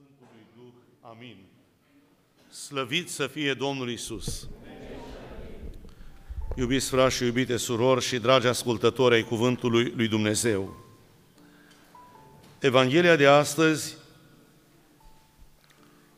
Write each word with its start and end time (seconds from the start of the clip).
Sfântului 0.00 0.46
Duh. 0.56 0.72
Amin. 1.00 1.36
Slăvit 2.50 3.08
să 3.08 3.26
fie 3.26 3.54
Domnul 3.54 3.90
Isus. 3.90 4.48
Iubiți 6.56 6.88
frați 6.88 7.16
și 7.16 7.24
iubite 7.24 7.56
surori 7.56 8.04
și 8.04 8.18
dragi 8.18 8.46
ascultători 8.46 9.14
ai 9.14 9.22
Cuvântului 9.22 9.92
lui 9.96 10.08
Dumnezeu. 10.08 10.76
Evanghelia 12.58 13.16
de 13.16 13.26
astăzi 13.26 13.94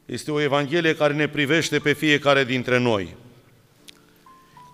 este 0.07 0.31
o 0.31 0.41
Evanghelie 0.41 0.97
care 0.97 1.15
ne 1.15 1.29
privește 1.29 1.79
pe 1.79 1.93
fiecare 1.93 2.45
dintre 2.45 2.79
noi. 2.79 3.17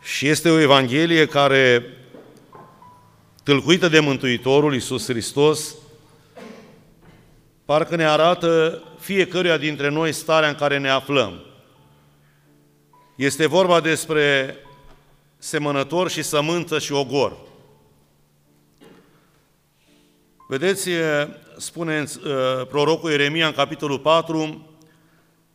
Și 0.02 0.28
este 0.28 0.48
o 0.48 0.58
Evanghelie 0.58 1.26
care, 1.26 1.96
tâlcuită 3.42 3.88
de 3.88 4.00
Mântuitorul 4.00 4.74
Iisus 4.74 5.04
Hristos, 5.04 5.74
parcă 7.68 7.96
ne 7.96 8.06
arată 8.06 8.82
fiecăruia 8.98 9.56
dintre 9.56 9.88
noi 9.88 10.12
starea 10.12 10.48
în 10.48 10.54
care 10.54 10.78
ne 10.78 10.88
aflăm. 10.88 11.40
Este 13.16 13.46
vorba 13.46 13.80
despre 13.80 14.56
semănător 15.38 16.10
și 16.10 16.22
sămânță 16.22 16.78
și 16.78 16.92
ogor. 16.92 17.36
Vedeți, 20.48 20.90
spune 21.56 22.04
prorocul 22.68 23.10
Ieremia 23.10 23.46
în 23.46 23.52
capitolul 23.52 23.98
4, 23.98 24.68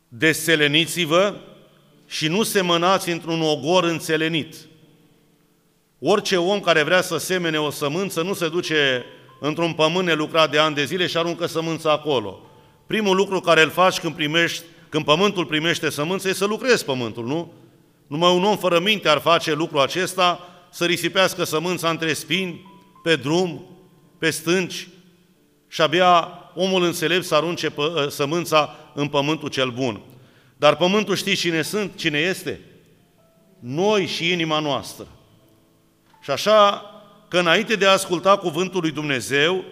deseleniți-vă 0.08 1.34
și 2.06 2.28
nu 2.28 2.42
semănați 2.42 3.10
într-un 3.10 3.42
ogor 3.42 3.84
înțelenit. 3.84 4.56
Orice 5.98 6.36
om 6.36 6.60
care 6.60 6.82
vrea 6.82 7.00
să 7.00 7.16
semene 7.16 7.60
o 7.60 7.70
sămânță 7.70 8.22
nu 8.22 8.34
se 8.34 8.48
duce 8.48 9.04
într-un 9.38 9.72
pământ 9.72 10.06
nelucrat 10.06 10.50
de 10.50 10.58
ani 10.58 10.74
de 10.74 10.84
zile 10.84 11.06
și 11.06 11.16
aruncă 11.16 11.46
sămânța 11.46 11.92
acolo. 11.92 12.40
Primul 12.86 13.16
lucru 13.16 13.40
care 13.40 13.62
îl 13.62 13.70
faci 13.70 14.00
când, 14.00 14.14
primești, 14.14 14.62
când 14.88 15.04
pământul 15.04 15.44
primește 15.44 15.90
sămânță 15.90 16.28
e 16.28 16.32
să 16.32 16.44
lucrezi 16.44 16.84
pământul, 16.84 17.26
nu? 17.26 17.52
Numai 18.06 18.34
un 18.34 18.44
om 18.44 18.56
fără 18.56 18.80
minte 18.80 19.08
ar 19.08 19.18
face 19.18 19.52
lucrul 19.52 19.80
acesta, 19.80 20.48
să 20.70 20.84
risipească 20.84 21.44
sămânța 21.44 21.90
între 21.90 22.12
spini, 22.12 22.72
pe 23.02 23.16
drum, 23.16 23.66
pe 24.18 24.30
stânci 24.30 24.88
și 25.68 25.80
abia 25.80 26.28
omul 26.54 26.82
înțelept 26.82 27.24
să 27.24 27.34
arunce 27.34 27.72
ă, 27.78 28.08
sămânța 28.08 28.76
în 28.94 29.08
pământul 29.08 29.48
cel 29.48 29.70
bun. 29.70 30.00
Dar 30.56 30.76
pământul 30.76 31.16
știți 31.16 31.40
cine 31.40 31.62
sunt, 31.62 31.96
cine 31.96 32.18
este? 32.18 32.60
Noi 33.58 34.06
și 34.06 34.32
inima 34.32 34.58
noastră. 34.58 35.06
Și 36.22 36.30
așa 36.30 36.84
că 37.34 37.40
înainte 37.40 37.74
de 37.74 37.86
a 37.86 37.90
asculta 37.90 38.36
cuvântul 38.36 38.80
lui 38.80 38.90
Dumnezeu, 38.90 39.64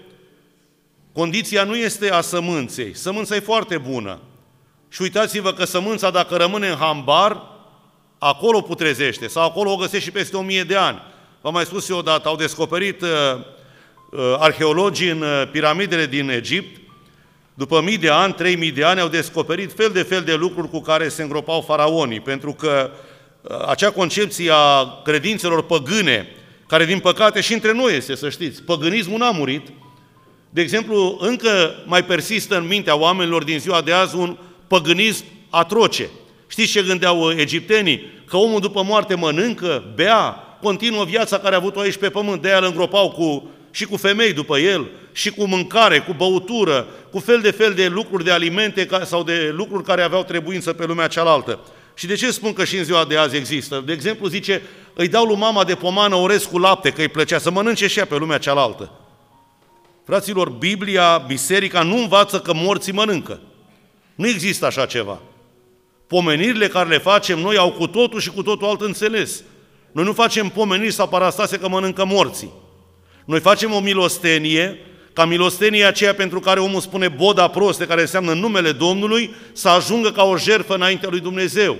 condiția 1.12 1.64
nu 1.64 1.76
este 1.76 2.10
a 2.10 2.20
sămânței. 2.20 2.94
Sămânța 2.94 3.34
e 3.34 3.40
foarte 3.40 3.78
bună. 3.78 4.20
Și 4.88 5.02
uitați-vă 5.02 5.52
că 5.52 5.64
sămânța, 5.64 6.10
dacă 6.10 6.36
rămâne 6.36 6.68
în 6.68 6.76
hambar, 6.76 7.42
acolo 8.18 8.60
putrezește 8.60 9.26
sau 9.26 9.44
acolo 9.44 9.72
o 9.72 9.76
găsești 9.76 10.04
și 10.04 10.10
peste 10.10 10.36
o 10.36 10.42
mie 10.42 10.62
de 10.62 10.76
ani. 10.76 11.02
V-am 11.40 11.52
mai 11.52 11.64
spus 11.64 11.88
eu 11.88 11.96
odată, 11.96 12.28
au 12.28 12.36
descoperit 12.36 13.00
uh, 13.00 13.08
uh, 14.10 14.36
arheologii 14.38 15.10
în 15.10 15.22
uh, 15.22 15.48
piramidele 15.50 16.06
din 16.06 16.30
Egipt, 16.30 16.80
după 17.54 17.80
mii 17.80 17.98
de 17.98 18.10
ani, 18.10 18.32
trei 18.32 18.56
mii 18.56 18.72
de 18.72 18.84
ani, 18.84 19.00
au 19.00 19.08
descoperit 19.08 19.72
fel 19.72 19.90
de 19.90 20.02
fel 20.02 20.22
de 20.22 20.34
lucruri 20.34 20.70
cu 20.70 20.80
care 20.80 21.08
se 21.08 21.22
îngropau 21.22 21.60
faraonii, 21.60 22.20
pentru 22.20 22.52
că 22.52 22.90
uh, 23.42 23.66
acea 23.66 23.90
concepție 23.90 24.50
a 24.54 25.00
credințelor 25.04 25.64
păgâne, 25.64 26.36
care 26.72 26.84
din 26.84 26.98
păcate 26.98 27.40
și 27.40 27.52
între 27.52 27.72
noi 27.72 27.96
este, 27.96 28.14
să 28.14 28.30
știți, 28.30 28.62
păgânismul 28.62 29.18
n-a 29.18 29.30
murit, 29.30 29.66
de 30.50 30.60
exemplu, 30.60 31.18
încă 31.20 31.74
mai 31.86 32.04
persistă 32.04 32.56
în 32.56 32.66
mintea 32.66 32.96
oamenilor 32.96 33.44
din 33.44 33.58
ziua 33.58 33.80
de 33.80 33.92
azi 33.92 34.16
un 34.16 34.36
păgânism 34.66 35.24
atroce. 35.50 36.10
Știți 36.46 36.70
ce 36.70 36.82
gândeau 36.82 37.30
egiptenii? 37.30 38.22
Că 38.26 38.36
omul 38.36 38.60
după 38.60 38.82
moarte 38.82 39.14
mănâncă, 39.14 39.92
bea, 39.94 40.36
continuă 40.62 41.04
viața 41.04 41.38
care 41.38 41.54
a 41.54 41.58
avut-o 41.58 41.80
aici 41.80 41.96
pe 41.96 42.08
pământ, 42.08 42.42
de-aia 42.42 42.58
îl 42.58 42.64
îngropau 42.64 43.10
cu, 43.10 43.50
și 43.70 43.84
cu 43.84 43.96
femei 43.96 44.32
după 44.32 44.58
el, 44.58 44.90
și 45.12 45.30
cu 45.30 45.44
mâncare, 45.46 45.98
cu 45.98 46.12
băutură, 46.12 46.86
cu 47.10 47.18
fel 47.18 47.40
de 47.40 47.50
fel 47.50 47.72
de 47.72 47.86
lucruri, 47.86 48.24
de 48.24 48.30
alimente 48.30 48.88
sau 49.04 49.22
de 49.22 49.52
lucruri 49.56 49.84
care 49.84 50.02
aveau 50.02 50.24
trebuință 50.24 50.72
pe 50.72 50.86
lumea 50.86 51.06
cealaltă. 51.06 51.58
Și 51.94 52.06
de 52.06 52.14
ce 52.14 52.30
spun 52.30 52.52
că 52.52 52.64
și 52.64 52.76
în 52.76 52.84
ziua 52.84 53.04
de 53.04 53.16
azi 53.16 53.36
există? 53.36 53.82
De 53.86 53.92
exemplu, 53.92 54.26
zice, 54.28 54.62
îi 54.94 55.08
dau 55.08 55.24
lui 55.24 55.36
mama 55.36 55.64
de 55.64 55.74
pomană 55.74 56.14
orez 56.14 56.44
cu 56.44 56.58
lapte, 56.58 56.90
că 56.90 57.00
îi 57.00 57.08
plăcea 57.08 57.38
să 57.38 57.50
mănânce 57.50 57.86
și 57.86 57.98
ea 57.98 58.06
pe 58.06 58.16
lumea 58.16 58.38
cealaltă. 58.38 58.90
Fraților, 60.04 60.48
Biblia, 60.48 61.24
biserica 61.26 61.82
nu 61.82 61.96
învață 61.96 62.40
că 62.40 62.54
morții 62.54 62.92
mănâncă. 62.92 63.40
Nu 64.14 64.28
există 64.28 64.66
așa 64.66 64.86
ceva. 64.86 65.20
Pomenirile 66.06 66.68
care 66.68 66.88
le 66.88 66.98
facem 66.98 67.38
noi 67.38 67.56
au 67.56 67.72
cu 67.72 67.86
totul 67.86 68.20
și 68.20 68.30
cu 68.30 68.42
totul 68.42 68.68
alt 68.68 68.80
înțeles. 68.80 69.42
Noi 69.92 70.04
nu 70.04 70.12
facem 70.12 70.48
pomeniri 70.48 70.92
sau 70.92 71.08
parastase 71.08 71.58
că 71.58 71.68
mănâncă 71.68 72.04
morții. 72.04 72.52
Noi 73.24 73.40
facem 73.40 73.72
o 73.72 73.80
milostenie, 73.80 74.78
ca 75.12 75.24
milostenia 75.24 75.88
aceea 75.88 76.14
pentru 76.14 76.40
care 76.40 76.60
omul 76.60 76.80
spune 76.80 77.08
boda 77.08 77.48
proste, 77.48 77.86
care 77.86 78.00
înseamnă 78.00 78.32
numele 78.32 78.72
Domnului, 78.72 79.34
să 79.52 79.68
ajungă 79.68 80.10
ca 80.10 80.24
o 80.24 80.36
jertfă 80.36 80.74
înaintea 80.74 81.08
lui 81.08 81.20
Dumnezeu. 81.20 81.76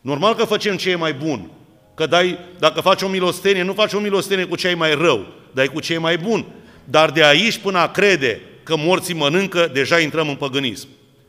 Normal 0.00 0.34
că 0.34 0.44
facem 0.44 0.76
ce 0.76 0.90
e 0.90 0.94
mai 0.94 1.12
bun. 1.12 1.50
Că 1.94 2.06
dai, 2.06 2.38
dacă 2.58 2.80
faci 2.80 3.02
o 3.02 3.08
milostenie, 3.08 3.62
nu 3.62 3.72
faci 3.72 3.92
o 3.92 3.98
milostenie 3.98 4.44
cu 4.44 4.56
ce 4.56 4.68
e 4.68 4.74
mai 4.74 4.94
rău, 4.94 5.26
dai 5.52 5.66
cu 5.66 5.80
ce 5.80 5.92
e 5.92 5.98
mai 5.98 6.18
bun. 6.18 6.44
Dar 6.84 7.10
de 7.10 7.24
aici 7.24 7.58
până 7.58 7.78
a 7.78 7.90
crede 7.90 8.40
că 8.62 8.76
morții 8.76 9.14
mănâncă, 9.14 9.70
deja 9.72 9.98
intrăm 9.98 10.28
în 10.28 10.34
păgânism. 10.34 10.88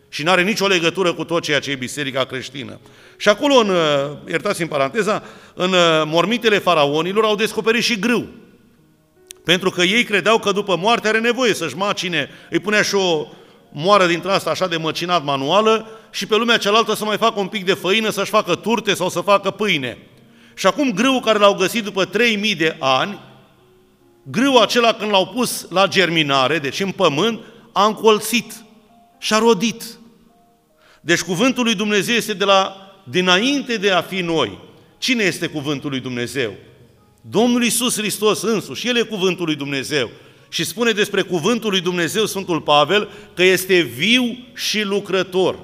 Și 0.10 0.24
nu 0.24 0.32
are 0.32 0.42
nicio 0.42 0.68
legătură 0.68 1.14
cu 1.14 1.24
tot 1.24 1.44
ceea 1.44 1.60
ce 1.60 1.72
e 1.72 1.76
biserica 1.76 2.26
creștină. 2.26 2.80
Și 3.18 3.30
acolo, 3.30 3.56
în, 3.56 3.72
iertați-mi 4.28 4.68
paranteza, 4.68 5.24
în 5.54 5.74
mormitele 6.06 6.58
faraonilor 6.58 7.24
au 7.24 7.36
descoperit 7.36 7.84
și 7.84 8.00
grâu. 8.00 8.28
Pentru 9.44 9.70
că 9.70 9.82
ei 9.82 10.04
credeau 10.04 10.40
că 10.40 10.52
după 10.52 10.76
moarte 10.76 11.08
are 11.08 11.20
nevoie 11.20 11.54
să-și 11.54 11.76
macine, 11.76 12.30
îi 12.50 12.60
punea 12.60 12.82
și 12.82 12.96
o 12.96 13.28
moară 13.72 14.06
dintre 14.06 14.32
asta 14.32 14.50
așa 14.50 14.68
de 14.68 14.78
măcinat 14.78 15.24
manuală 15.24 15.88
și 16.12 16.28
pe 16.28 16.36
lumea 16.36 16.58
cealaltă 16.58 16.96
să 16.96 17.06
mai 17.06 17.18
facă 17.18 17.40
un 17.40 17.48
pic 17.48 17.66
de 17.66 17.74
făină, 17.74 18.10
să-și 18.10 18.30
facă 18.30 18.56
turte 18.56 18.94
sau 18.94 19.10
să 19.10 19.20
facă 19.20 19.52
pâine. 19.52 19.98
Și 20.56 20.68
acum 20.68 20.92
grâul 20.92 21.20
care 21.20 21.40
l-au 21.40 21.54
găsit 21.54 21.84
după 21.84 22.06
3000 22.06 22.56
de 22.56 22.76
ani, 22.80 23.20
grâul 24.24 24.58
acela 24.58 24.94
când 24.94 25.12
l-au 25.12 25.28
pus 25.28 25.68
la 25.70 25.88
germinare, 25.88 26.60
deci 26.60 26.80
în 26.80 26.92
pământ, 26.92 27.40
a 27.72 27.86
încolțit 27.86 28.54
și 29.20 29.34
a 29.34 29.38
rodit. 29.38 29.84
Deci 31.02 31.22
cuvântul 31.22 31.64
lui 31.64 31.76
Dumnezeu 31.76 32.16
este 32.16 32.34
de 32.34 32.44
la 32.44 32.76
dinainte 33.04 33.78
de 33.78 33.92
a 33.92 34.02
fi 34.02 34.22
noi. 34.22 34.60
Cine 34.98 35.24
este 35.24 35.48
cuvântul 35.48 35.90
lui 35.90 36.00
Dumnezeu? 36.00 36.54
Domnul 37.22 37.64
Iisus 37.64 37.98
Hristos 37.98 38.42
însuși, 38.42 38.88
El 38.88 38.98
e 38.98 39.02
cuvântul 39.02 39.46
lui 39.46 39.56
Dumnezeu. 39.56 40.10
Și 40.50 40.66
spune 40.66 40.92
despre 40.92 41.22
cuvântul 41.22 41.70
lui 41.70 41.82
Dumnezeu 41.82 42.26
Sfântul 42.26 42.62
Pavel 42.62 43.10
că 43.36 43.44
este 43.44 43.80
viu 43.80 44.38
și 44.56 44.82
lucrător. 44.82 45.60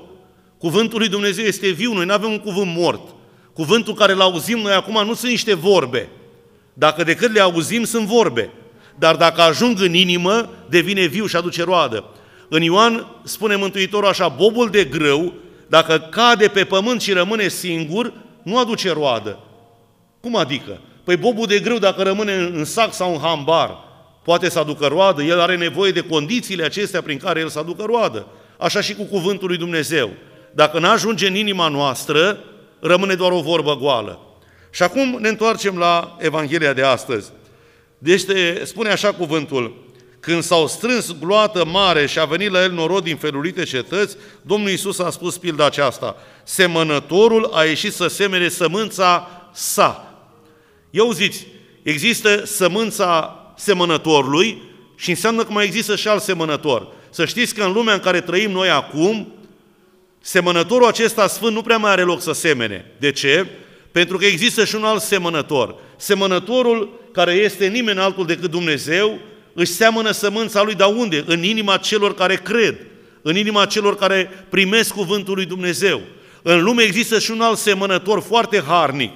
Cuvântul 0.57 0.99
lui 0.99 1.07
Dumnezeu 1.07 1.45
este 1.45 1.69
viu, 1.69 1.93
noi 1.93 2.05
nu 2.05 2.13
avem 2.13 2.31
un 2.31 2.39
cuvânt 2.39 2.75
mort. 2.75 3.15
Cuvântul 3.59 3.93
care 3.93 4.11
îl 4.11 4.21
auzim 4.21 4.59
noi 4.59 4.73
acum 4.73 5.05
nu 5.05 5.13
sunt 5.13 5.31
niște 5.31 5.53
vorbe. 5.53 6.09
Dacă 6.73 7.03
decât 7.03 7.31
le 7.31 7.39
auzim, 7.39 7.83
sunt 7.83 8.05
vorbe. 8.05 8.49
Dar 8.95 9.15
dacă 9.15 9.41
ajung 9.41 9.81
în 9.81 9.93
inimă, 9.93 10.49
devine 10.69 11.05
viu 11.05 11.25
și 11.25 11.35
aduce 11.35 11.63
roadă. 11.63 12.05
În 12.49 12.61
Ioan 12.61 13.07
spune 13.23 13.55
Mântuitorul 13.55 14.09
așa, 14.09 14.27
bobul 14.27 14.69
de 14.69 14.83
grâu, 14.83 15.33
dacă 15.67 16.07
cade 16.11 16.47
pe 16.47 16.63
pământ 16.63 17.01
și 17.01 17.13
rămâne 17.13 17.47
singur, 17.47 18.13
nu 18.43 18.57
aduce 18.57 18.91
roadă. 18.91 19.39
Cum 20.21 20.35
adică? 20.35 20.79
Păi 21.03 21.17
bobul 21.17 21.45
de 21.45 21.59
grâu, 21.59 21.77
dacă 21.77 22.03
rămâne 22.03 22.33
în 22.33 22.65
sac 22.65 22.93
sau 22.93 23.13
în 23.13 23.19
hambar, 23.19 23.77
poate 24.23 24.49
să 24.49 24.59
aducă 24.59 24.85
roadă, 24.85 25.21
el 25.21 25.39
are 25.39 25.57
nevoie 25.57 25.91
de 25.91 26.01
condițiile 26.01 26.63
acestea 26.63 27.01
prin 27.01 27.17
care 27.17 27.39
el 27.39 27.49
să 27.49 27.59
aducă 27.59 27.83
roadă. 27.83 28.27
Așa 28.57 28.81
și 28.81 28.95
cu 28.95 29.03
cuvântul 29.03 29.47
lui 29.47 29.57
Dumnezeu. 29.57 30.09
Dacă 30.51 30.79
nu 30.79 30.89
ajunge 30.89 31.27
în 31.27 31.35
inima 31.35 31.67
noastră, 31.67 32.43
rămâne 32.79 33.15
doar 33.15 33.31
o 33.31 33.41
vorbă 33.41 33.75
goală. 33.75 34.19
Și 34.69 34.83
acum 34.83 35.17
ne 35.19 35.29
întoarcem 35.29 35.77
la 35.77 36.17
Evanghelia 36.19 36.73
de 36.73 36.83
astăzi. 36.83 37.31
Deci 37.97 38.21
spune 38.63 38.89
așa 38.89 39.13
cuvântul, 39.13 39.87
când 40.19 40.43
s-au 40.43 40.67
strâns 40.67 41.15
gloată 41.19 41.65
mare 41.65 42.05
și 42.05 42.19
a 42.19 42.25
venit 42.25 42.51
la 42.51 42.63
el 42.63 42.71
norod 42.71 43.03
din 43.03 43.17
felurite 43.17 43.63
cetăți, 43.63 44.17
Domnul 44.41 44.69
Iisus 44.69 44.99
a 44.99 45.09
spus 45.09 45.37
pilda 45.37 45.65
aceasta, 45.65 46.15
semănătorul 46.43 47.51
a 47.53 47.63
ieșit 47.63 47.93
să 47.93 48.07
semene 48.07 48.49
sămânța 48.49 49.29
sa. 49.53 50.13
Eu 50.89 51.11
ziți, 51.11 51.47
există 51.83 52.45
sămânța 52.45 53.39
semănătorului 53.57 54.61
și 54.95 55.09
înseamnă 55.09 55.43
că 55.43 55.51
mai 55.51 55.65
există 55.65 55.95
și 55.95 56.07
alt 56.07 56.21
semănător. 56.21 56.87
Să 57.09 57.25
știți 57.25 57.53
că 57.55 57.63
în 57.63 57.71
lumea 57.71 57.93
în 57.93 57.99
care 57.99 58.21
trăim 58.21 58.51
noi 58.51 58.69
acum, 58.69 59.33
semănătorul 60.21 60.87
acesta 60.87 61.27
sfânt 61.27 61.53
nu 61.53 61.61
prea 61.61 61.77
mai 61.77 61.91
are 61.91 62.01
loc 62.01 62.21
să 62.21 62.31
semene. 62.31 62.91
De 62.99 63.11
ce? 63.11 63.45
Pentru 63.91 64.17
că 64.17 64.25
există 64.25 64.65
și 64.65 64.75
un 64.75 64.83
alt 64.83 65.01
semănător. 65.01 65.75
Semănătorul 65.97 66.99
care 67.11 67.31
este 67.31 67.67
nimeni 67.67 67.99
altul 67.99 68.25
decât 68.25 68.49
Dumnezeu, 68.51 69.19
își 69.53 69.71
seamănă 69.71 70.11
sămânța 70.11 70.61
lui, 70.61 70.75
dar 70.75 70.93
unde? 70.95 71.23
În 71.27 71.43
inima 71.43 71.77
celor 71.77 72.13
care 72.13 72.35
cred, 72.35 72.77
în 73.21 73.35
inima 73.35 73.65
celor 73.65 73.95
care 73.95 74.45
primesc 74.49 74.93
cuvântul 74.93 75.35
lui 75.35 75.45
Dumnezeu. 75.45 76.01
În 76.41 76.63
lume 76.63 76.83
există 76.83 77.19
și 77.19 77.31
un 77.31 77.41
alt 77.41 77.57
semănător 77.57 78.21
foarte 78.21 78.63
harnic. 78.67 79.11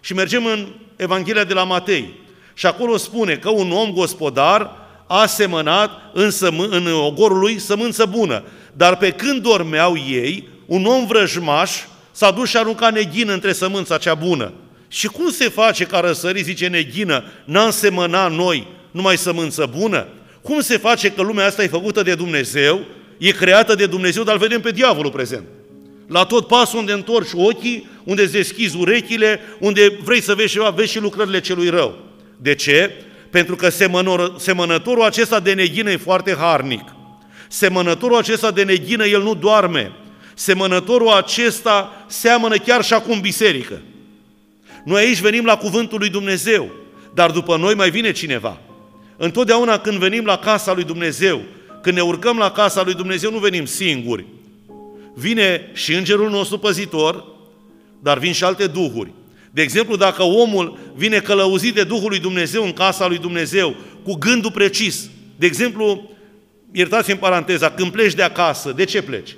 Și 0.00 0.14
mergem 0.14 0.46
în 0.46 0.66
Evanghelia 0.96 1.44
de 1.44 1.54
la 1.54 1.64
Matei. 1.64 2.14
Și 2.54 2.66
acolo 2.66 2.96
spune 2.96 3.36
că 3.36 3.48
un 3.48 3.70
om 3.72 3.92
gospodar 3.92 4.70
a 5.06 5.26
semănat 5.26 5.90
în, 6.12 6.30
sămân, 6.30 6.68
în 6.72 6.92
ogorul 6.92 7.38
lui 7.38 7.58
sămânță 7.58 8.06
bună. 8.06 8.42
Dar 8.78 8.96
pe 8.96 9.10
când 9.10 9.42
dormeau 9.42 9.96
ei, 9.96 10.48
un 10.66 10.84
om 10.84 11.06
vrăjmaș 11.06 11.70
s-a 12.12 12.30
dus 12.30 12.48
și 12.48 12.56
a 12.56 12.60
aruncat 12.60 12.92
neghină 12.92 13.32
între 13.32 13.52
sămânța 13.52 13.96
cea 13.96 14.14
bună. 14.14 14.52
Și 14.88 15.06
cum 15.06 15.30
se 15.30 15.48
face 15.48 15.84
ca 15.84 16.00
răsări, 16.00 16.42
zice 16.42 16.66
neghină, 16.66 17.24
n-am 17.44 17.70
semănat 17.70 18.32
noi 18.32 18.66
numai 18.90 19.16
sămânță 19.16 19.70
bună? 19.78 20.06
Cum 20.42 20.60
se 20.60 20.76
face 20.76 21.10
că 21.10 21.22
lumea 21.22 21.46
asta 21.46 21.62
e 21.62 21.68
făcută 21.68 22.02
de 22.02 22.14
Dumnezeu, 22.14 22.80
e 23.18 23.30
creată 23.30 23.74
de 23.74 23.86
Dumnezeu, 23.86 24.22
dar 24.22 24.34
îl 24.34 24.40
vedem 24.40 24.60
pe 24.60 24.70
diavolul 24.70 25.10
prezent? 25.10 25.44
La 26.06 26.24
tot 26.24 26.46
pasul 26.46 26.78
unde 26.78 26.92
întorci 26.92 27.32
ochii, 27.34 27.88
unde 28.04 28.22
îți 28.22 28.32
deschizi 28.32 28.76
urechile, 28.76 29.40
unde 29.58 29.98
vrei 30.04 30.22
să 30.22 30.34
vezi 30.34 30.52
ceva, 30.52 30.70
vezi 30.70 30.90
și 30.90 31.00
lucrările 31.00 31.40
celui 31.40 31.68
rău. 31.68 31.98
De 32.36 32.54
ce? 32.54 32.92
Pentru 33.30 33.56
că 33.56 33.68
semănătorul 34.36 35.02
acesta 35.02 35.40
de 35.40 35.52
neghină 35.52 35.90
e 35.90 35.96
foarte 35.96 36.36
harnic. 36.38 36.96
Semănătorul 37.48 38.16
acesta 38.16 38.50
de 38.50 38.62
neghină, 38.62 39.06
el 39.06 39.22
nu 39.22 39.34
doarme. 39.34 39.92
Semănătorul 40.34 41.08
acesta 41.08 42.04
seamănă 42.06 42.56
chiar 42.56 42.84
și 42.84 42.92
acum 42.92 43.20
biserică. 43.20 43.80
Noi 44.84 45.04
aici 45.04 45.20
venim 45.20 45.44
la 45.44 45.56
cuvântul 45.56 45.98
lui 45.98 46.08
Dumnezeu, 46.08 46.70
dar 47.14 47.30
după 47.30 47.56
noi 47.56 47.74
mai 47.74 47.90
vine 47.90 48.12
cineva. 48.12 48.60
Întotdeauna 49.16 49.78
când 49.78 49.98
venim 49.98 50.24
la 50.24 50.36
casa 50.36 50.72
lui 50.72 50.84
Dumnezeu, 50.84 51.42
când 51.82 51.96
ne 51.96 52.02
urcăm 52.02 52.36
la 52.36 52.50
casa 52.50 52.82
lui 52.82 52.94
Dumnezeu, 52.94 53.30
nu 53.30 53.38
venim 53.38 53.64
singuri. 53.64 54.24
Vine 55.14 55.70
și 55.72 55.94
îngerul 55.94 56.30
nostru 56.30 56.58
păzitor, 56.58 57.24
dar 58.02 58.18
vin 58.18 58.32
și 58.32 58.44
alte 58.44 58.66
duhuri. 58.66 59.12
De 59.50 59.62
exemplu, 59.62 59.96
dacă 59.96 60.22
omul 60.22 60.78
vine 60.94 61.18
călăuzit 61.18 61.74
de 61.74 61.84
Duhul 61.84 62.08
lui 62.08 62.18
Dumnezeu 62.18 62.64
în 62.64 62.72
casa 62.72 63.06
lui 63.06 63.18
Dumnezeu, 63.18 63.76
cu 64.02 64.14
gândul 64.14 64.50
precis, 64.50 65.08
de 65.36 65.46
exemplu, 65.46 66.10
iertați-mi 66.72 67.18
paranteza, 67.18 67.70
când 67.70 67.90
pleci 67.90 68.14
de 68.14 68.22
acasă, 68.22 68.72
de 68.72 68.84
ce 68.84 69.02
pleci? 69.02 69.36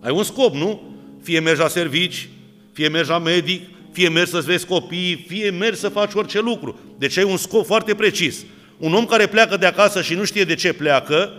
Ai 0.00 0.10
un 0.10 0.22
scop, 0.22 0.54
nu? 0.54 0.96
Fie 1.22 1.40
mergi 1.40 1.60
la 1.60 1.68
servici, 1.68 2.28
fie 2.72 2.88
mergi 2.88 3.10
la 3.10 3.18
medic, 3.18 3.62
fie 3.92 4.08
mergi 4.08 4.30
să-ți 4.30 4.46
vezi 4.46 4.66
copiii, 4.66 5.24
fie 5.28 5.50
mergi 5.50 5.78
să 5.78 5.88
faci 5.88 6.14
orice 6.14 6.40
lucru. 6.40 6.78
Deci 6.98 7.18
ai 7.18 7.24
un 7.24 7.36
scop 7.36 7.66
foarte 7.66 7.94
precis. 7.94 8.44
Un 8.78 8.94
om 8.94 9.04
care 9.04 9.26
pleacă 9.26 9.56
de 9.56 9.66
acasă 9.66 10.02
și 10.02 10.14
nu 10.14 10.24
știe 10.24 10.44
de 10.44 10.54
ce 10.54 10.72
pleacă, 10.72 11.32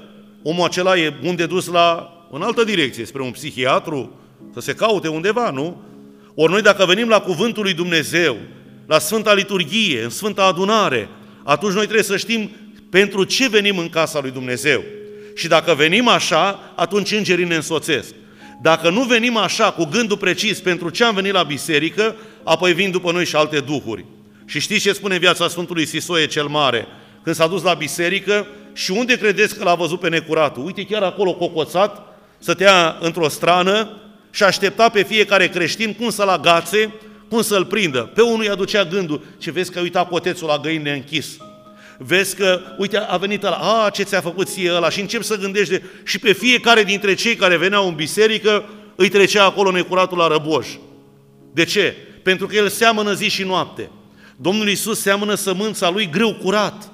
omul 0.43 0.65
acela 0.65 0.97
e 0.97 1.13
unde 1.23 1.45
dus 1.45 1.67
la, 1.67 2.13
în 2.31 2.41
altă 2.41 2.63
direcție, 2.63 3.05
spre 3.05 3.21
un 3.21 3.31
psihiatru, 3.31 4.19
să 4.53 4.59
se 4.59 4.73
caute 4.73 5.07
undeva, 5.07 5.49
nu? 5.49 5.81
Ori 6.35 6.51
noi 6.51 6.61
dacă 6.61 6.85
venim 6.85 7.07
la 7.07 7.19
Cuvântul 7.19 7.63
lui 7.63 7.73
Dumnezeu, 7.73 8.37
la 8.85 8.99
Sfânta 8.99 9.33
Liturghie, 9.33 10.03
în 10.03 10.09
Sfânta 10.09 10.43
Adunare, 10.43 11.09
atunci 11.43 11.73
noi 11.73 11.83
trebuie 11.83 12.03
să 12.03 12.17
știm 12.17 12.49
pentru 12.89 13.23
ce 13.23 13.49
venim 13.49 13.77
în 13.77 13.89
casa 13.89 14.19
lui 14.21 14.31
Dumnezeu. 14.31 14.83
Și 15.35 15.47
dacă 15.47 15.73
venim 15.73 16.07
așa, 16.07 16.73
atunci 16.75 17.11
îngerii 17.11 17.45
ne 17.45 17.55
însoțesc. 17.55 18.13
Dacă 18.61 18.89
nu 18.89 19.03
venim 19.03 19.37
așa, 19.37 19.71
cu 19.71 19.85
gândul 19.85 20.17
precis 20.17 20.59
pentru 20.59 20.89
ce 20.89 21.03
am 21.03 21.15
venit 21.15 21.33
la 21.33 21.43
biserică, 21.43 22.15
apoi 22.43 22.73
vin 22.73 22.91
după 22.91 23.11
noi 23.11 23.25
și 23.25 23.35
alte 23.35 23.59
duhuri. 23.59 24.05
Și 24.45 24.59
știți 24.59 24.81
ce 24.81 24.93
spune 24.93 25.17
viața 25.17 25.47
Sfântului 25.47 25.85
Sisoie 25.85 26.25
cel 26.25 26.47
Mare? 26.47 26.87
Când 27.23 27.35
s-a 27.35 27.47
dus 27.47 27.63
la 27.63 27.73
biserică 27.73 28.47
și 28.73 28.91
unde 28.91 29.17
credeți 29.17 29.57
că 29.57 29.63
l-a 29.63 29.75
văzut 29.75 29.99
pe 29.99 30.09
necuratul? 30.09 30.65
Uite, 30.65 30.83
chiar 30.83 31.03
acolo 31.03 31.33
cocoțat, 31.33 32.17
stătea 32.39 32.97
într-o 32.99 33.29
strană 33.29 34.01
și 34.31 34.43
aștepta 34.43 34.89
pe 34.89 35.03
fiecare 35.03 35.47
creștin 35.47 35.93
cum 35.93 36.09
să-l 36.09 36.27
agațe, 36.27 36.93
cum 37.29 37.41
să-l 37.41 37.65
prindă. 37.65 37.99
Pe 37.99 38.21
unul 38.21 38.41
îi 38.41 38.49
aducea 38.49 38.83
gândul, 38.83 39.21
ce 39.37 39.51
vezi 39.51 39.71
că 39.71 39.79
uita 39.79 40.05
cotețul 40.05 40.47
la 40.47 40.57
găini 40.57 40.83
neînchis. 40.83 41.37
Vezi 42.01 42.35
că, 42.35 42.61
uite, 42.77 42.97
a 42.97 43.17
venit 43.17 43.43
ăla, 43.43 43.83
a, 43.85 43.89
ce 43.89 44.03
ți-a 44.03 44.21
făcut 44.21 44.47
ție 44.47 44.73
ăla 44.73 44.89
și 44.89 44.99
încep 44.99 45.23
să 45.23 45.37
gândești 45.37 45.69
de... 45.69 45.83
Și 46.03 46.19
pe 46.19 46.33
fiecare 46.33 46.83
dintre 46.83 47.13
cei 47.13 47.35
care 47.35 47.57
veneau 47.57 47.87
în 47.87 47.95
biserică, 47.95 48.69
îi 48.95 49.09
trecea 49.09 49.43
acolo 49.43 49.71
necuratul 49.71 50.17
la 50.17 50.27
răboș. 50.27 50.67
De 51.53 51.63
ce? 51.63 51.95
Pentru 52.23 52.47
că 52.47 52.55
el 52.55 52.69
seamănă 52.69 53.13
zi 53.13 53.29
și 53.29 53.43
noapte. 53.43 53.89
Domnul 54.35 54.67
Iisus 54.67 54.99
seamănă 54.99 55.35
sămânța 55.35 55.89
lui 55.89 56.09
greu 56.09 56.33
curat. 56.33 56.91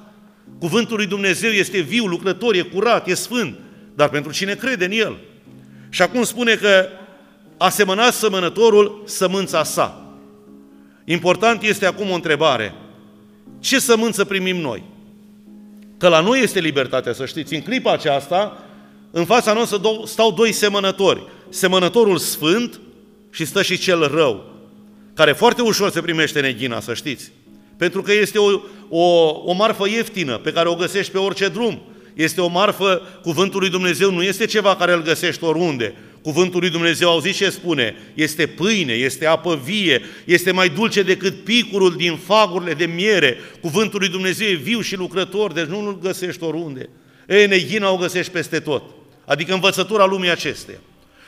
Cuvântul 0.60 0.96
lui 0.96 1.06
Dumnezeu 1.06 1.52
este 1.52 1.80
viu, 1.80 2.06
lucrător, 2.06 2.56
e 2.56 2.62
curat, 2.62 3.08
e 3.08 3.14
sfânt. 3.14 3.58
Dar 3.96 4.10
pentru 4.10 4.32
cine 4.32 4.56
crede 4.56 4.86
în 4.86 4.92
el. 4.92 5.18
Și 5.90 6.02
acum 6.02 6.24
spune 6.24 6.56
că 6.56 6.88
a 7.58 7.70
semănat 7.70 8.14
sămănătorul 8.14 9.04
sămânța 9.06 9.64
sa. 9.64 10.10
Important 11.06 11.62
este 11.62 11.86
acum 11.86 12.10
o 12.10 12.14
întrebare. 12.14 12.74
Ce 13.60 13.80
sămânță 13.80 14.26
primim 14.26 14.58
noi? 14.58 14.94
Că 16.06 16.12
la 16.12 16.20
noi 16.20 16.42
este 16.42 16.60
libertatea, 16.60 17.14
să 17.14 17.26
știți. 17.26 17.54
În 17.54 17.62
clipa 17.62 17.92
aceasta, 17.92 18.64
în 19.12 19.26
fața 19.26 19.54
noastră 19.54 19.80
stau 20.06 20.32
doi 20.32 20.52
semănători. 20.52 21.24
Semănătorul 21.50 22.18
sfânt 22.18 22.80
și 23.32 23.46
stă 23.46 23.62
și 23.62 23.78
cel 23.78 24.08
rău, 24.08 24.46
care 25.14 25.32
foarte 25.32 25.62
ușor 25.62 25.92
se 25.92 26.02
primește 26.02 26.40
neghina, 26.40 26.80
să 26.80 26.94
știți. 26.94 27.32
Pentru 27.78 28.02
că 28.02 28.14
este 28.14 28.38
o, 28.38 28.60
o, 28.90 29.32
o 29.46 29.54
marfă 29.54 29.88
ieftină 29.90 30.38
pe 30.38 30.52
care 30.52 30.70
o 30.70 30.76
găsești 30.76 31.12
pe 31.12 31.18
orice 31.18 31.48
drum. 31.48 31.82
Este 32.14 32.42
o 32.42 32.48
marfă, 32.48 33.02
cuvântul 33.22 33.60
lui 33.60 33.70
Dumnezeu 33.70 34.12
nu 34.12 34.24
este 34.24 34.46
ceva 34.46 34.76
care 34.76 34.94
îl 34.94 35.02
găsești 35.02 35.44
oriunde. 35.44 35.96
Cuvântul 36.26 36.60
lui 36.60 36.70
Dumnezeu, 36.70 37.10
auziți 37.10 37.38
ce 37.38 37.50
spune? 37.50 37.96
Este 38.14 38.48
pâine, 38.48 38.94
este 38.94 39.26
apă 39.26 39.62
vie, 39.64 40.02
este 40.24 40.52
mai 40.52 40.70
dulce 40.70 41.02
decât 41.02 41.44
picurul 41.44 41.96
din 41.96 42.18
fagurile 42.18 42.74
de 42.74 42.86
miere. 42.86 43.38
Cuvântul 43.62 44.00
lui 44.00 44.10
Dumnezeu 44.10 44.48
e 44.48 44.54
viu 44.54 44.82
și 44.82 44.96
lucrător, 44.96 45.52
deci 45.52 45.66
nu 45.66 45.80
îl 45.80 46.00
găsești 46.00 46.44
oriunde. 46.44 46.90
Ei, 47.28 47.48
neghina 47.48 47.90
o 47.90 47.98
găsești 47.98 48.32
peste 48.32 48.60
tot. 48.60 48.84
Adică 49.26 49.54
învățătura 49.54 50.06
lumii 50.06 50.30
acesteia. 50.30 50.78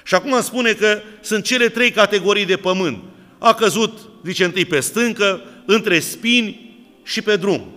Și 0.03 0.15
acum 0.15 0.41
spune 0.41 0.71
că 0.71 1.01
sunt 1.21 1.44
cele 1.44 1.69
trei 1.69 1.91
categorii 1.91 2.45
de 2.45 2.55
pământ. 2.55 3.03
A 3.38 3.53
căzut, 3.53 3.99
zice 4.25 4.44
întâi, 4.44 4.65
pe 4.65 4.79
stâncă, 4.79 5.41
între 5.65 5.99
spini 5.99 6.75
și 7.03 7.21
pe 7.21 7.35
drum. 7.35 7.71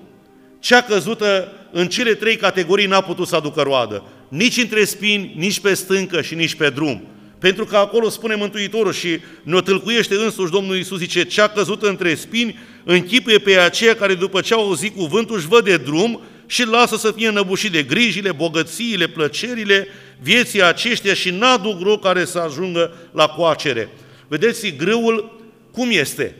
Cea 0.59 0.83
căzută 0.83 1.53
în 1.73 1.89
cele 1.89 2.15
trei 2.15 2.37
categorii 2.37 2.87
n-a 2.87 3.01
putut 3.01 3.27
să 3.27 3.37
aducă 3.37 3.63
roadă. 3.63 4.05
Nici 4.31 4.57
între 4.57 4.85
spini, 4.85 5.33
nici 5.37 5.61
pe 5.61 5.75
stâncă 5.75 6.23
și 6.23 6.35
nici 6.35 6.55
pe 6.55 6.71
drum. 6.71 7.03
Pentru 7.39 7.65
că 7.65 7.77
acolo 7.77 8.09
spune 8.09 8.35
Mântuitorul 8.35 8.93
și 8.93 9.19
ne 9.43 9.61
tâlcuiește 9.61 10.15
însuși 10.15 10.53
Domnul 10.53 10.77
Iisus, 10.77 10.99
zice, 10.99 11.25
cea 11.25 11.49
căzută 11.49 11.89
între 11.89 12.15
spini 12.15 12.59
închipuie 12.85 13.39
pe 13.39 13.59
aceea 13.59 13.95
care 13.95 14.15
după 14.15 14.41
ce 14.41 14.55
au 14.55 14.61
auzit 14.61 14.97
cuvântul 14.97 15.37
își 15.37 15.47
văd 15.47 15.65
de 15.65 15.77
drum 15.77 16.21
și 16.47 16.67
lasă 16.67 16.97
să 16.97 17.13
fie 17.17 17.29
înăbușit 17.29 17.73
de 17.73 17.83
grijile, 17.83 18.33
bogățiile, 18.33 19.07
plăcerile 19.07 19.89
vieții 20.23 20.63
aceștia 20.63 21.15
și 21.15 21.31
n-aduc 21.31 21.79
greu 21.79 21.99
care 21.99 22.25
să 22.25 22.39
ajungă 22.39 22.93
la 23.13 23.27
coacere. 23.27 23.89
Vedeți, 24.29 24.75
grâul 24.77 25.41
cum 25.73 25.89
este? 25.91 26.37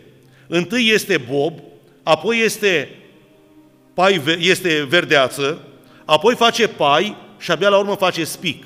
Întâi 0.47 0.91
este 0.93 1.25
bob, 1.31 1.53
apoi 2.03 2.41
este, 2.45 2.89
pai, 3.95 4.23
este 4.39 4.87
verdeață, 4.89 5.69
apoi 6.05 6.35
face 6.35 6.69
pai 6.69 7.17
și 7.41 7.51
abia 7.51 7.69
la 7.69 7.79
urmă 7.79 7.95
face 7.95 8.25
spic. 8.25 8.65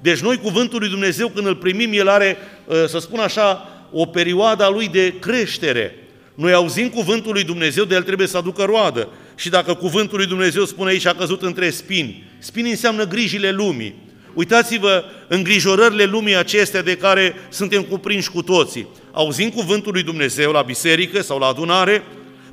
Deci 0.00 0.18
noi 0.18 0.36
cuvântul 0.36 0.78
lui 0.78 0.88
Dumnezeu 0.88 1.28
când 1.28 1.46
îl 1.46 1.56
primim, 1.56 1.92
el 1.92 2.08
are, 2.08 2.36
ă, 2.68 2.86
să 2.86 2.98
spun 2.98 3.18
așa, 3.18 3.68
o 3.92 4.06
perioadă 4.06 4.64
a 4.64 4.68
lui 4.68 4.88
de 4.88 5.14
creștere. 5.20 5.94
Noi 6.34 6.52
auzim 6.52 6.88
cuvântul 6.88 7.32
lui 7.32 7.44
Dumnezeu, 7.44 7.84
de 7.84 7.94
el 7.94 8.02
trebuie 8.02 8.26
să 8.26 8.36
aducă 8.36 8.62
roadă. 8.62 9.08
Și 9.34 9.48
dacă 9.48 9.74
cuvântul 9.74 10.16
lui 10.18 10.26
Dumnezeu 10.26 10.64
spune 10.64 10.90
aici 10.90 11.06
a 11.06 11.14
căzut 11.14 11.42
între 11.42 11.70
spini, 11.70 12.24
spini 12.38 12.70
înseamnă 12.70 13.06
grijile 13.06 13.50
lumii. 13.50 13.94
Uitați-vă 14.34 15.04
îngrijorările 15.28 16.04
lumii 16.04 16.36
acestea 16.36 16.82
de 16.82 16.96
care 16.96 17.34
suntem 17.48 17.82
cuprinși 17.82 18.30
cu 18.30 18.42
toții. 18.42 18.86
Auzim 19.12 19.50
cuvântul 19.50 19.92
lui 19.92 20.02
Dumnezeu 20.02 20.52
la 20.52 20.62
biserică 20.62 21.22
sau 21.22 21.38
la 21.38 21.46
adunare, 21.46 22.02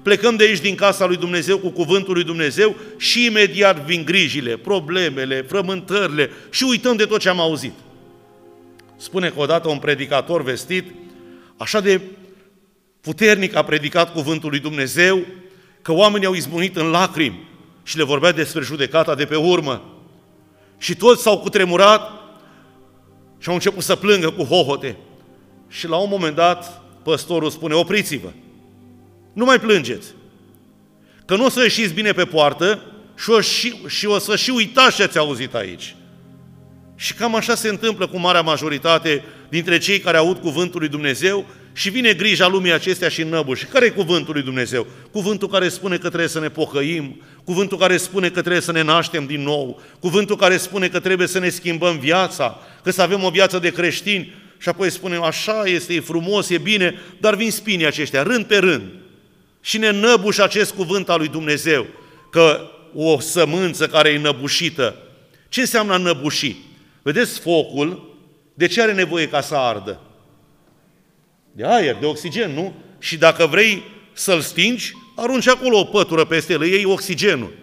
plecăm 0.04 0.36
de 0.36 0.44
aici 0.44 0.60
din 0.60 0.76
casa 0.76 1.06
lui 1.06 1.18
Dumnezeu 1.18 1.58
cu 1.58 1.70
cuvântul 1.70 2.14
lui 2.14 2.24
Dumnezeu 2.24 2.76
și 2.98 3.26
imediat 3.26 3.86
vin 3.86 4.06
grijile, 4.06 4.58
problemele, 4.58 5.42
frământările 5.42 6.30
și 6.50 6.64
uităm 6.64 6.96
de 6.96 7.06
tot 7.06 7.20
ce 7.20 7.30
am 7.30 7.40
auzit. 7.40 7.74
Spune 8.98 9.30
că 9.30 9.40
odată 9.40 9.70
un 9.70 9.78
predicator 9.78 10.44
vestit, 10.44 10.86
așa 11.58 11.80
de 11.80 12.02
puternic 13.02 13.56
a 13.56 13.64
predicat 13.64 14.14
cuvântul 14.14 14.50
lui 14.50 14.60
Dumnezeu, 14.60 15.26
că 15.82 15.92
oamenii 15.92 16.28
au 16.28 16.34
izbunit 16.34 16.76
în 16.76 16.90
lacrimi 16.90 17.48
și 17.84 17.98
le 17.98 18.04
vorbea 18.04 18.32
despre 18.32 18.62
judecata 18.62 19.16
de 19.16 19.26
pe 19.26 19.36
urmă. 19.36 19.82
Și 20.78 20.96
toți 20.96 21.22
s-au 21.22 21.40
cutremurat 21.40 22.12
și 23.38 23.48
au 23.50 23.54
început 23.54 23.84
să 23.84 23.96
plângă 23.96 24.30
cu 24.30 24.44
hohote. 24.44 24.98
Și 25.68 25.88
la 25.88 25.98
un 25.98 26.10
moment 26.10 26.36
dat, 26.36 26.82
păstorul 27.04 27.50
spune, 27.50 27.74
opriți-vă, 27.74 28.30
nu 29.34 29.46
mai 29.46 29.60
plângeți, 29.60 30.08
că 31.26 31.36
nu 31.36 31.46
o 31.46 31.50
să 31.50 31.62
ieșiți 31.62 31.94
bine 31.94 32.12
pe 32.12 32.26
poartă 32.26 32.82
și 33.18 33.30
o, 33.30 33.42
și, 33.42 33.76
și 33.88 34.06
o 34.06 34.20
să 34.20 34.36
și 34.36 34.50
uitați 34.50 34.96
ce 34.96 35.04
ați 35.04 35.18
auzit 35.18 35.54
aici. 35.54 35.96
Și 36.96 37.14
cam 37.14 37.36
așa 37.36 37.56
se 37.56 37.70
întâmplă 37.70 38.08
cu 38.08 38.20
marea 38.20 38.42
majoritate 38.42 39.24
dintre 39.50 39.78
cei 39.78 40.00
care 40.00 40.18
aud 40.18 40.38
cuvântul 40.38 40.80
lui 40.80 40.90
Dumnezeu 40.90 41.46
și 41.74 41.90
vine 41.90 42.14
grija 42.14 42.48
lumii 42.48 42.74
acestea 42.74 43.10
și 43.10 43.24
năbu. 43.24 43.54
Și 43.54 43.66
care 43.66 43.86
e 43.86 43.90
cuvântul 43.90 44.34
lui 44.34 44.44
Dumnezeu? 44.44 44.88
Cuvântul 45.12 45.48
care 45.48 45.70
spune 45.70 45.98
că 45.98 46.08
trebuie 46.08 46.30
să 46.30 46.40
ne 46.40 46.50
pocăim, 46.50 47.22
cuvântul 47.44 47.78
care 47.78 47.98
spune 47.98 48.30
că 48.30 48.40
trebuie 48.40 48.62
să 48.62 48.72
ne 48.72 48.82
naștem 48.82 49.26
din 49.26 49.42
nou, 49.42 49.82
cuvântul 50.00 50.36
care 50.36 50.58
spune 50.58 50.88
că 50.88 51.00
trebuie 51.00 51.28
să 51.28 51.40
ne 51.40 51.50
schimbăm 51.50 52.00
viața, 52.00 52.60
că 52.84 52.92
să 52.92 53.02
avem 53.02 53.24
o 53.24 53.30
viață 53.30 53.60
de 53.60 53.70
creștini. 53.70 54.34
Și 54.58 54.70
apoi 54.70 54.90
spunem, 54.90 55.22
așa 55.22 55.64
este, 55.66 55.94
e 55.94 56.00
frumos, 56.00 56.50
e 56.50 56.58
bine, 56.58 57.00
dar 57.20 57.36
vin 57.36 57.52
spinii 57.52 57.86
aceștia, 57.86 58.24
rând 58.24 58.46
pe 58.46 58.58
rând. 58.58 58.84
Și 59.66 59.78
ne 59.78 59.92
năbuș 59.92 60.38
acest 60.38 60.74
cuvânt 60.74 61.10
al 61.10 61.18
lui 61.18 61.28
Dumnezeu, 61.28 61.86
că 62.32 62.70
o 62.94 63.20
sămânță 63.20 63.88
care 63.88 64.10
e 64.10 64.18
năbușită. 64.18 64.96
Ce 65.50 65.60
înseamnă 65.60 65.98
năbuși? 65.98 66.56
Vedeți 67.02 67.40
focul, 67.40 68.16
de 68.54 68.68
ce 68.68 68.82
are 68.82 68.94
nevoie 68.94 69.28
ca 69.28 69.42
să 69.42 69.56
ardă? 69.56 70.00
De 71.52 71.66
aer, 71.66 71.96
de 71.96 72.06
oxigen, 72.06 72.54
nu? 72.54 72.74
Și 73.00 73.18
dacă 73.18 73.46
vrei 73.46 73.84
să-l 74.14 74.42
stingi, 74.42 74.94
arunci 75.16 75.48
acolo 75.48 75.80
o 75.80 75.84
pătură 75.84 76.26
peste 76.26 76.54
el, 76.54 76.64
iei 76.64 76.86
oxigenul. 76.86 77.54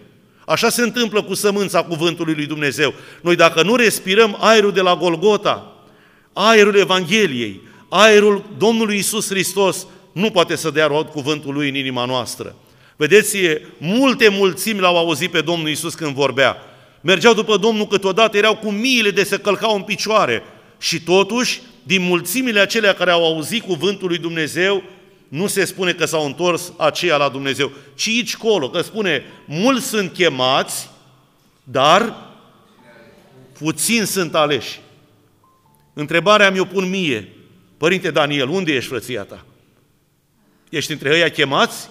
Așa 0.45 0.69
se 0.69 0.81
întâmplă 0.81 1.23
cu 1.23 1.33
sămânța 1.33 1.83
cuvântului 1.83 2.33
lui 2.33 2.45
Dumnezeu. 2.45 2.93
Noi 3.21 3.35
dacă 3.35 3.63
nu 3.63 3.75
respirăm 3.75 4.37
aerul 4.39 4.71
de 4.71 4.81
la 4.81 4.95
Golgota, 4.95 5.85
aerul 6.33 6.75
Evangheliei, 6.75 7.61
aerul 7.89 8.45
Domnului 8.57 8.97
Isus 8.97 9.27
Hristos, 9.27 9.87
nu 10.11 10.31
poate 10.31 10.55
să 10.55 10.69
dea 10.69 10.87
rod 10.87 11.07
cuvântul 11.07 11.53
lui 11.53 11.69
în 11.69 11.75
inima 11.75 12.05
noastră. 12.05 12.55
Vedeți, 12.95 13.37
multe 13.77 14.29
mulțimi 14.29 14.79
l-au 14.79 14.97
auzit 14.97 15.31
pe 15.31 15.41
Domnul 15.41 15.69
Isus 15.69 15.93
când 15.93 16.13
vorbea. 16.13 16.57
Mergeau 17.01 17.33
după 17.33 17.57
Domnul 17.57 17.87
câteodată, 17.87 18.37
erau 18.37 18.55
cu 18.55 18.71
miile 18.71 19.11
de 19.11 19.23
se 19.23 19.37
călcau 19.37 19.75
în 19.75 19.81
picioare. 19.81 20.43
Și 20.79 21.01
totuși, 21.01 21.61
din 21.83 22.01
mulțimile 22.01 22.59
acelea 22.59 22.93
care 22.93 23.11
au 23.11 23.25
auzit 23.25 23.63
cuvântul 23.63 24.07
lui 24.07 24.17
Dumnezeu, 24.17 24.83
nu 25.27 25.47
se 25.47 25.65
spune 25.65 25.93
că 25.93 26.05
s-au 26.05 26.25
întors 26.25 26.73
aceia 26.77 27.17
la 27.17 27.29
Dumnezeu, 27.29 27.71
ci 27.95 28.07
aici 28.07 28.37
colo, 28.37 28.69
că 28.69 28.81
spune, 28.81 29.23
mulți 29.45 29.87
sunt 29.87 30.13
chemați, 30.13 30.89
dar 31.63 32.15
puțini 33.59 34.05
sunt 34.05 34.35
aleși. 34.35 34.79
Întrebarea 35.93 36.51
mi-o 36.51 36.65
pun 36.65 36.89
mie, 36.89 37.27
Părinte 37.77 38.11
Daniel, 38.11 38.49
unde 38.49 38.71
ești 38.71 38.89
frăția 38.89 39.23
ta? 39.23 39.45
Ești 40.71 40.91
între 40.91 41.13
ăia 41.13 41.29
chemați 41.29 41.89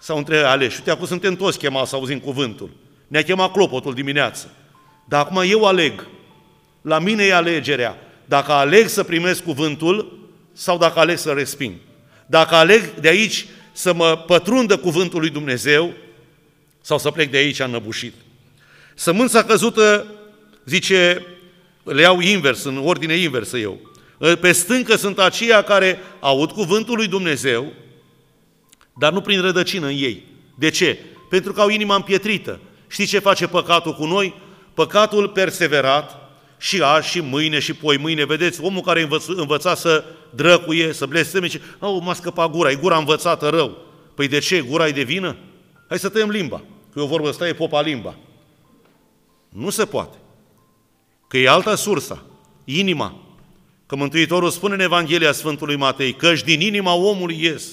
sau 0.00 0.16
între 0.16 0.36
ăia 0.36 0.50
aleși? 0.50 0.76
Uite, 0.78 0.90
acum 0.90 1.06
suntem 1.06 1.36
toți 1.36 1.58
chemați 1.58 1.90
să 1.90 1.96
auzim 1.96 2.18
cuvântul. 2.18 2.70
Ne-a 3.08 3.22
chemat 3.22 3.52
clopotul 3.52 3.94
dimineață. 3.94 4.50
Dar 5.08 5.20
acum 5.20 5.42
eu 5.46 5.64
aleg. 5.64 6.06
La 6.82 6.98
mine 6.98 7.24
e 7.24 7.34
alegerea. 7.34 7.96
Dacă 8.24 8.52
aleg 8.52 8.88
să 8.88 9.02
primesc 9.02 9.42
cuvântul 9.42 10.28
sau 10.52 10.78
dacă 10.78 10.98
aleg 10.98 11.18
să 11.18 11.32
resping. 11.32 11.74
Dacă 12.26 12.54
aleg 12.54 12.94
de 13.00 13.08
aici 13.08 13.46
să 13.72 13.92
mă 13.92 14.16
pătrundă 14.16 14.76
cuvântul 14.76 15.20
lui 15.20 15.30
Dumnezeu 15.30 15.92
sau 16.80 16.98
să 16.98 17.10
plec 17.10 17.30
de 17.30 17.36
aici 17.36 17.60
înăbușit. 17.60 18.14
Sămânța 18.94 19.44
căzută, 19.44 20.06
zice, 20.64 21.26
le 21.82 22.00
iau 22.00 22.20
invers, 22.20 22.64
în 22.64 22.76
ordine 22.76 23.14
inversă 23.14 23.56
eu. 23.56 23.80
Pe 24.40 24.52
stâncă 24.52 24.96
sunt 24.96 25.18
aceia 25.18 25.62
care 25.62 25.98
aud 26.20 26.50
cuvântul 26.50 26.96
lui 26.96 27.06
Dumnezeu, 27.06 27.72
dar 28.98 29.12
nu 29.12 29.20
prin 29.20 29.40
rădăcină 29.40 29.86
în 29.86 29.92
ei. 29.92 30.22
De 30.58 30.70
ce? 30.70 30.98
Pentru 31.30 31.52
că 31.52 31.60
au 31.60 31.68
inima 31.68 31.94
împietrită. 31.94 32.60
Știți 32.88 33.10
ce 33.10 33.18
face 33.18 33.46
păcatul 33.46 33.94
cu 33.94 34.04
noi? 34.04 34.34
Păcatul 34.74 35.28
perseverat 35.28 36.24
și 36.58 36.82
azi 36.82 37.08
și 37.08 37.20
mâine 37.20 37.58
și 37.58 37.74
poi 37.74 37.96
mâine. 37.96 38.24
Vedeți, 38.24 38.62
omul 38.62 38.82
care 38.82 39.02
învăț, 39.02 39.26
învăța 39.26 39.74
să 39.74 40.04
drăcuie, 40.30 40.92
să 40.92 41.06
blesteme, 41.06 41.48
și 41.48 41.60
oh, 41.78 41.98
m-a 42.02 42.14
scăpat 42.14 42.50
gura, 42.50 42.70
e 42.70 42.74
gura 42.74 42.96
învățată 42.96 43.48
rău. 43.48 43.78
Păi 44.14 44.28
de 44.28 44.38
ce? 44.38 44.60
Gura 44.60 44.86
e 44.86 44.90
de 44.90 45.02
vină? 45.02 45.36
Hai 45.88 45.98
să 45.98 46.08
tăiem 46.08 46.30
limba. 46.30 46.62
Că 46.92 46.98
eu 46.98 47.06
vorbă 47.06 47.28
asta 47.28 47.48
e 47.48 47.52
popa 47.52 47.80
limba. 47.80 48.14
Nu 49.48 49.70
se 49.70 49.84
poate. 49.84 50.16
Că 51.28 51.38
e 51.38 51.48
alta 51.48 51.74
sursa, 51.74 52.22
inima. 52.64 53.23
Că 53.86 53.96
Mântuitorul 53.96 54.50
spune 54.50 54.74
în 54.74 54.80
Evanghelia 54.80 55.32
Sfântului 55.32 55.76
Matei, 55.76 56.12
căci 56.12 56.42
din 56.42 56.60
inima 56.60 56.94
omului 56.94 57.38
ies 57.42 57.64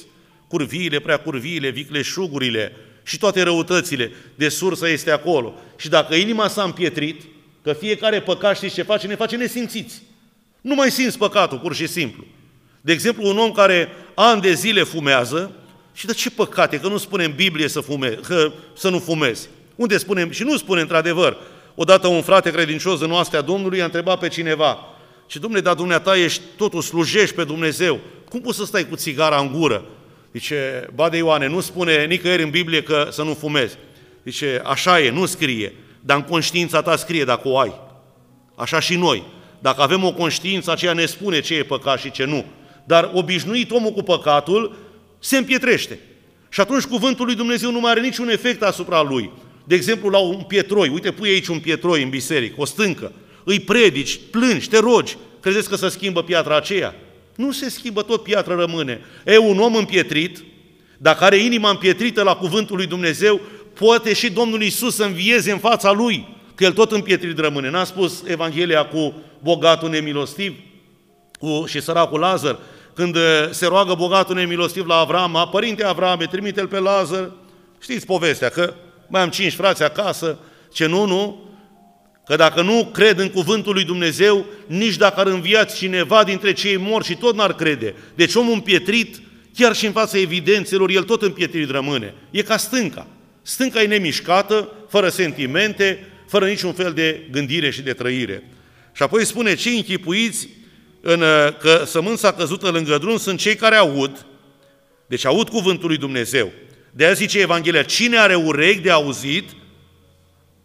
curviile, 0.48 1.00
prea 1.00 1.18
curviile, 1.18 1.70
vicleșugurile, 1.70 2.76
și 3.04 3.18
toate 3.18 3.42
răutățile 3.42 4.12
de 4.36 4.50
sursă 4.50 4.90
este 4.90 5.12
acolo. 5.12 5.54
Și 5.78 5.90
dacă 5.90 6.16
inima 6.16 6.48
s-a 6.48 6.64
împietrit, 6.64 7.22
că 7.64 7.74
fiecare 7.74 8.22
păcat 8.22 8.56
știți 8.56 8.74
ce 8.74 8.82
face, 8.82 9.08
ne 9.08 9.16
face 9.16 9.36
nesimțiți. 9.36 10.02
Nu 10.62 10.76
mai 10.76 10.92
simți 10.92 11.18
păcatul, 11.18 11.60
pur 11.60 11.76
și 11.76 11.88
simplu. 11.88 12.26
De 12.82 12.92
exemplu, 12.92 13.28
un 13.28 13.38
om 13.38 13.52
care 13.52 13.90
ani 14.16 14.42
de 14.42 14.54
zile 14.54 14.84
fumează, 14.84 15.52
și 15.94 16.06
de 16.06 16.14
ce 16.14 16.30
păcate? 16.30 16.80
Că 16.80 16.88
nu 16.88 16.98
spune 16.98 17.24
în 17.24 17.34
Biblie 17.36 17.68
să, 17.68 17.80
fume, 17.80 18.10
că, 18.10 18.52
să 18.76 18.90
nu 18.90 19.00
fumezi. 19.00 19.50
Unde 19.76 19.98
spune? 19.98 20.28
Și 20.32 20.44
nu 20.44 20.58
spune 20.58 20.82
într-adevăr. 20.82 21.38
Odată 21.76 22.08
un 22.08 22.22
frate 22.22 22.52
credincios 22.52 23.02
în 23.02 23.12
oastea 23.12 23.42
Domnului 23.42 23.82
a 23.82 23.86
întrebat 23.86 24.20
pe 24.20 24.28
cineva, 24.28 24.78
și 25.32 25.40
domnule, 25.40 25.62
dar 25.62 25.74
dumneata 25.74 26.18
ești, 26.18 26.42
totul 26.58 26.82
slujești 26.82 27.36
pe 27.36 27.44
Dumnezeu, 27.44 28.00
cum 28.30 28.42
poți 28.42 28.58
să 28.58 28.66
stai 28.66 28.88
cu 28.88 28.96
țigara 28.96 29.40
în 29.40 29.52
gură? 29.52 29.86
Zice, 30.34 30.90
Bade 30.94 31.18
Ioane, 31.18 31.48
nu 31.48 31.60
spune 31.60 32.06
nicăieri 32.06 32.44
în 32.44 32.50
Biblie 32.50 32.84
că 32.84 33.08
să 33.12 33.24
nu 33.24 33.34
fumezi. 33.34 33.78
Zice, 34.24 34.62
așa 34.66 35.02
e, 35.02 35.10
nu 35.10 35.26
scrie, 35.26 35.74
dar 36.00 36.18
în 36.18 36.24
conștiința 36.24 36.82
ta 36.82 36.96
scrie 36.96 37.24
dacă 37.24 37.48
o 37.48 37.60
ai. 37.60 37.74
Așa 38.56 38.80
și 38.80 38.96
noi. 38.96 39.24
Dacă 39.60 39.82
avem 39.82 40.04
o 40.04 40.14
conștiință, 40.14 40.72
aceea 40.72 40.94
ne 40.94 41.06
spune 41.06 41.40
ce 41.40 41.56
e 41.56 41.64
păcat 41.64 42.00
și 42.00 42.12
ce 42.12 42.26
nu. 42.26 42.46
Dar 42.84 43.12
obișnuit 43.14 43.72
omul 43.72 43.92
cu 43.92 44.04
păcatul 44.04 44.76
se 45.20 45.38
împietrește. 45.38 46.00
Și 46.50 46.62
atunci 46.62 46.84
cuvântul 46.84 47.26
lui 47.26 47.36
Dumnezeu 47.36 47.72
nu 47.72 47.80
mai 47.80 47.92
are 47.92 48.02
niciun 48.02 48.30
efect 48.30 48.62
asupra 48.62 49.02
lui. 49.02 49.32
De 49.64 49.76
exemplu, 49.76 50.10
la 50.10 50.18
un 50.18 50.42
pietroi, 50.42 50.90
uite, 50.90 51.12
pui 51.12 51.30
aici 51.30 51.48
un 51.48 51.60
pietroi 51.60 52.04
în 52.04 52.10
biserică, 52.10 52.56
o 52.58 52.66
stâncă, 52.66 53.12
îi 53.44 53.60
predici, 53.60 54.20
plângi, 54.32 54.70
te 54.70 54.80
rogi, 54.80 55.18
credeți 55.40 55.70
că 55.70 55.76
se 55.76 55.90
schimbă 55.90 56.24
piatra 56.24 56.56
aceea? 56.56 56.96
Nu 57.36 57.52
se 57.52 57.70
schimbă, 57.70 58.02
tot 58.02 58.24
piatră 58.24 58.56
rămâne. 58.56 59.02
E 59.26 59.38
un 59.38 59.60
om 59.60 59.76
împietrit, 59.76 60.44
dacă 60.98 61.24
are 61.24 61.38
inima 61.38 61.70
împietrită 61.70 62.24
la 62.24 62.36
cuvântul 62.36 62.76
lui 62.76 62.86
Dumnezeu, 62.86 63.42
poate 63.74 64.14
și 64.14 64.32
Domnul 64.32 64.62
Isus 64.62 64.96
să 64.96 65.04
învieze 65.04 65.52
în 65.52 65.58
fața 65.58 65.92
lui, 65.92 66.28
că 66.56 66.64
el 66.64 66.72
tot 66.72 66.92
împietrit 66.92 67.40
rămâne. 67.40 67.70
N-a 67.70 67.84
spus 67.84 68.24
Evanghelia 68.28 68.86
cu 68.86 69.14
bogatul 69.40 69.90
nemilostiv 69.90 70.56
cu, 71.40 71.66
și 71.68 71.82
săracul 71.82 72.20
Lazar, 72.20 72.60
când 72.94 73.16
uh, 73.16 73.22
se 73.50 73.66
roagă 73.66 73.94
bogatul 73.94 74.36
nemilostiv 74.36 74.86
la 74.86 74.96
Avram, 74.96 75.50
părinte 75.52 75.84
Avrame, 75.84 76.26
trimite-l 76.26 76.68
pe 76.68 76.80
Lazar, 76.80 77.32
știți 77.80 78.06
povestea, 78.06 78.50
că 78.50 78.74
mai 79.08 79.22
am 79.22 79.30
cinci 79.30 79.54
frați 79.54 79.84
acasă, 79.84 80.38
ce 80.74 80.86
nu, 80.86 81.06
nu, 81.06 81.51
Că 82.32 82.38
dacă 82.38 82.62
nu 82.62 82.90
cred 82.94 83.20
în 83.20 83.30
cuvântul 83.30 83.74
lui 83.74 83.84
Dumnezeu, 83.84 84.46
nici 84.68 84.96
dacă 84.96 85.20
ar 85.20 85.28
învia 85.28 85.64
cineva 85.64 86.24
dintre 86.24 86.54
cei 86.54 86.78
morți 86.78 87.10
și 87.10 87.16
tot 87.16 87.36
n-ar 87.36 87.56
crede. 87.56 87.96
Deci 88.16 88.36
omul 88.36 88.54
împietrit, 88.54 89.22
chiar 89.56 89.76
și 89.76 89.86
în 89.86 89.92
fața 89.92 90.18
evidențelor, 90.18 90.90
el 90.90 91.04
tot 91.04 91.22
împietrit 91.22 91.70
rămâne. 91.70 92.14
E 92.30 92.42
ca 92.42 92.58
stânca. 92.58 93.08
Stânca 93.42 93.82
e 93.82 93.88
nemișcată, 93.88 94.72
fără 94.90 95.10
sentimente, 95.10 96.08
fără 96.28 96.48
niciun 96.48 96.74
fel 96.74 96.94
de 96.94 97.28
gândire 97.32 97.70
și 97.70 97.82
de 97.82 97.94
trăire. 97.94 98.44
Și 98.94 99.04
apoi 99.04 99.26
spune, 99.26 99.56
cei 99.56 99.76
închipuiți 99.76 100.48
în, 101.02 101.24
că 101.60 101.84
sămânța 101.86 102.34
căzută 102.34 102.70
lângă 102.70 102.98
drum 102.98 103.18
sunt 103.18 103.40
cei 103.40 103.56
care 103.56 103.76
aud, 103.76 104.26
deci 105.08 105.26
aud 105.26 105.50
cuvântul 105.50 105.88
lui 105.88 105.98
Dumnezeu. 105.98 106.52
De 106.92 107.04
aia 107.04 107.14
zice 107.14 107.40
Evanghelia, 107.40 107.84
cine 107.84 108.18
are 108.18 108.36
urechi 108.36 108.82
de 108.82 108.92
auzit, 108.92 109.50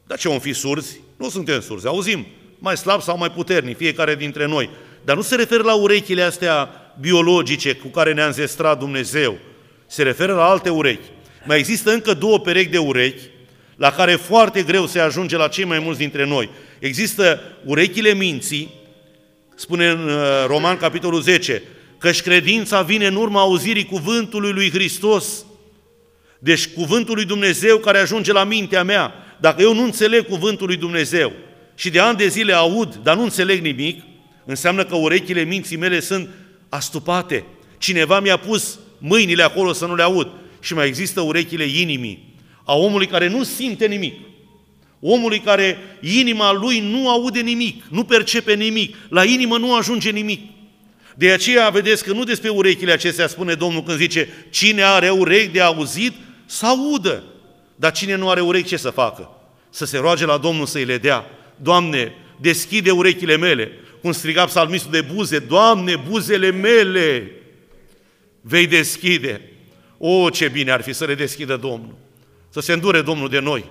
dar 0.06 0.18
ce 0.18 0.28
vom 0.28 0.38
fi 0.38 0.52
surzi? 0.52 1.04
Nu 1.16 1.28
suntem 1.28 1.60
surzi, 1.60 1.86
auzim 1.86 2.26
mai 2.58 2.76
slab 2.76 3.02
sau 3.02 3.18
mai 3.18 3.30
puternic, 3.30 3.76
fiecare 3.76 4.14
dintre 4.14 4.46
noi. 4.46 4.70
Dar 5.04 5.16
nu 5.16 5.22
se 5.22 5.34
referă 5.34 5.62
la 5.62 5.74
urechile 5.74 6.22
astea 6.22 6.70
biologice 7.00 7.72
cu 7.72 7.86
care 7.86 8.12
ne-a 8.12 8.26
înzestrat 8.26 8.78
Dumnezeu. 8.78 9.38
Se 9.86 10.02
referă 10.02 10.34
la 10.34 10.48
alte 10.48 10.68
urechi. 10.68 11.10
Mai 11.44 11.58
există 11.58 11.90
încă 11.90 12.14
două 12.14 12.38
perechi 12.38 12.70
de 12.70 12.78
urechi 12.78 13.22
la 13.76 13.90
care 13.90 14.14
foarte 14.14 14.62
greu 14.62 14.86
se 14.86 15.00
ajunge 15.00 15.36
la 15.36 15.48
cei 15.48 15.64
mai 15.64 15.78
mulți 15.78 15.98
dintre 15.98 16.26
noi. 16.26 16.50
Există 16.78 17.40
urechile 17.64 18.14
minții, 18.14 18.74
spune 19.54 19.88
în 19.88 20.08
uh, 20.08 20.44
Roman 20.46 20.76
capitolul 20.76 21.20
10, 21.20 21.62
căci 21.98 22.22
credința 22.22 22.82
vine 22.82 23.06
în 23.06 23.14
urma 23.14 23.40
auzirii 23.40 23.84
cuvântului 23.84 24.52
lui 24.52 24.70
Hristos. 24.70 25.44
Deci 26.38 26.68
cuvântul 26.68 27.14
lui 27.14 27.24
Dumnezeu 27.24 27.78
care 27.78 27.98
ajunge 27.98 28.32
la 28.32 28.44
mintea 28.44 28.84
mea, 28.84 29.14
dacă 29.40 29.62
eu 29.62 29.74
nu 29.74 29.82
înțeleg 29.82 30.26
cuvântul 30.26 30.66
lui 30.66 30.76
Dumnezeu 30.76 31.32
și 31.74 31.90
de 31.90 31.98
ani 31.98 32.16
de 32.16 32.28
zile 32.28 32.52
aud, 32.52 33.00
dar 33.02 33.16
nu 33.16 33.22
înțeleg 33.22 33.62
nimic, 33.62 34.02
înseamnă 34.44 34.84
că 34.84 34.94
urechile 34.94 35.42
minții 35.42 35.76
mele 35.76 36.00
sunt 36.00 36.28
astupate. 36.68 37.44
Cineva 37.78 38.20
mi-a 38.20 38.36
pus 38.36 38.78
mâinile 38.98 39.42
acolo 39.42 39.72
să 39.72 39.86
nu 39.86 39.94
le 39.94 40.02
aud. 40.02 40.28
Și 40.60 40.74
mai 40.74 40.86
există 40.86 41.20
urechile 41.20 41.64
inimii, 41.64 42.34
a 42.64 42.76
omului 42.76 43.06
care 43.06 43.28
nu 43.28 43.42
simte 43.42 43.86
nimic. 43.86 44.14
omului 45.00 45.40
care 45.40 45.78
inima 46.00 46.52
lui 46.52 46.80
nu 46.80 47.08
aude 47.08 47.40
nimic, 47.40 47.84
nu 47.90 48.04
percepe 48.04 48.54
nimic, 48.54 48.96
la 49.08 49.24
inimă 49.24 49.58
nu 49.58 49.74
ajunge 49.74 50.10
nimic. 50.10 50.40
De 51.14 51.30
aceea 51.30 51.68
vedeți 51.68 52.04
că 52.04 52.12
nu 52.12 52.24
despre 52.24 52.48
urechile 52.48 52.92
acestea 52.92 53.26
spune 53.26 53.54
Domnul 53.54 53.82
când 53.82 53.98
zice 53.98 54.28
cine 54.50 54.82
are 54.82 55.10
urechi 55.10 55.52
de 55.52 55.60
auzit, 55.60 56.12
să 56.46 56.66
audă. 56.66 57.24
Dar 57.76 57.92
cine 57.92 58.14
nu 58.14 58.30
are 58.30 58.40
urechi, 58.40 58.68
ce 58.68 58.76
să 58.76 58.90
facă? 58.90 59.30
Să 59.70 59.84
se 59.84 59.98
roage 59.98 60.26
la 60.26 60.38
Domnul 60.38 60.66
să-i 60.66 60.84
le 60.84 60.98
dea. 60.98 61.24
Doamne, 61.56 62.14
deschide 62.40 62.90
urechile 62.90 63.36
mele. 63.36 63.70
Cum 64.00 64.12
striga 64.12 64.44
psalmistul 64.44 64.90
de 64.90 65.00
buze, 65.00 65.38
Doamne, 65.38 65.96
buzele 65.96 66.50
mele 66.50 67.30
vei 68.40 68.66
deschide. 68.66 69.50
O, 69.98 70.30
ce 70.30 70.48
bine 70.48 70.70
ar 70.70 70.82
fi 70.82 70.92
să 70.92 71.04
le 71.04 71.14
deschidă 71.14 71.56
Domnul. 71.56 71.94
Să 72.48 72.60
se 72.60 72.72
îndure 72.72 73.00
Domnul 73.00 73.28
de 73.28 73.38
noi. 73.38 73.64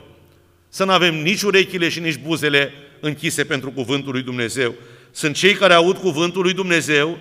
Să 0.69 0.83
nu 0.83 0.91
avem 0.91 1.15
nici 1.15 1.41
urechile 1.41 1.89
și 1.89 1.99
nici 1.99 2.17
buzele 2.17 2.73
închise 2.99 3.43
pentru 3.43 3.71
cuvântul 3.71 4.11
lui 4.11 4.21
Dumnezeu. 4.21 4.73
Sunt 5.11 5.35
cei 5.35 5.53
care 5.53 5.73
aud 5.73 5.97
cuvântul 5.97 6.41
lui 6.41 6.53
Dumnezeu 6.53 7.17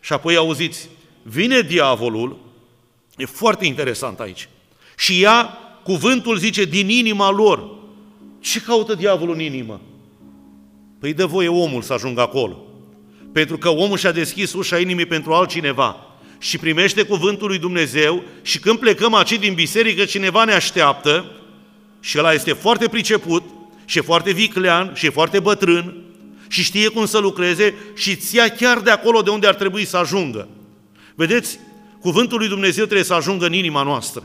și 0.00 0.12
apoi 0.12 0.36
auziți, 0.36 0.88
vine 1.22 1.60
diavolul, 1.60 2.38
e 3.16 3.24
foarte 3.24 3.66
interesant 3.66 4.20
aici, 4.20 4.48
și 4.96 5.20
ia 5.20 5.58
cuvântul, 5.84 6.36
zice, 6.36 6.64
din 6.64 6.88
inima 6.88 7.30
lor. 7.30 7.70
Ce 8.40 8.60
caută 8.60 8.94
diavolul 8.94 9.34
în 9.34 9.40
inimă? 9.40 9.80
Păi 10.98 11.12
dă 11.12 11.26
voie 11.26 11.48
omul 11.48 11.82
să 11.82 11.92
ajungă 11.92 12.20
acolo. 12.20 12.64
Pentru 13.32 13.58
că 13.58 13.68
omul 13.68 13.96
și-a 13.96 14.12
deschis 14.12 14.52
ușa 14.52 14.78
inimii 14.78 15.06
pentru 15.06 15.32
altcineva 15.32 16.06
și 16.38 16.58
primește 16.58 17.02
cuvântul 17.02 17.48
lui 17.48 17.58
Dumnezeu 17.58 18.22
și 18.42 18.58
când 18.58 18.78
plecăm 18.78 19.14
aici 19.14 19.38
din 19.38 19.54
biserică, 19.54 20.04
cineva 20.04 20.44
ne 20.44 20.52
așteaptă 20.52 21.24
și 22.00 22.18
ăla 22.18 22.32
este 22.32 22.52
foarte 22.52 22.88
priceput 22.88 23.42
și 23.84 23.98
e 23.98 24.00
foarte 24.00 24.32
viclean 24.32 24.92
și 24.94 25.06
e 25.06 25.10
foarte 25.10 25.40
bătrân 25.40 26.02
și 26.48 26.62
știe 26.62 26.88
cum 26.88 27.06
să 27.06 27.18
lucreze 27.18 27.74
și 27.96 28.10
îți 28.10 28.36
ia 28.36 28.48
chiar 28.48 28.78
de 28.78 28.90
acolo 28.90 29.20
de 29.20 29.30
unde 29.30 29.46
ar 29.46 29.54
trebui 29.54 29.84
să 29.84 29.96
ajungă. 29.96 30.48
Vedeți, 31.14 31.58
cuvântul 32.00 32.38
lui 32.38 32.48
Dumnezeu 32.48 32.84
trebuie 32.84 33.04
să 33.04 33.14
ajungă 33.14 33.46
în 33.46 33.52
inima 33.52 33.82
noastră. 33.82 34.22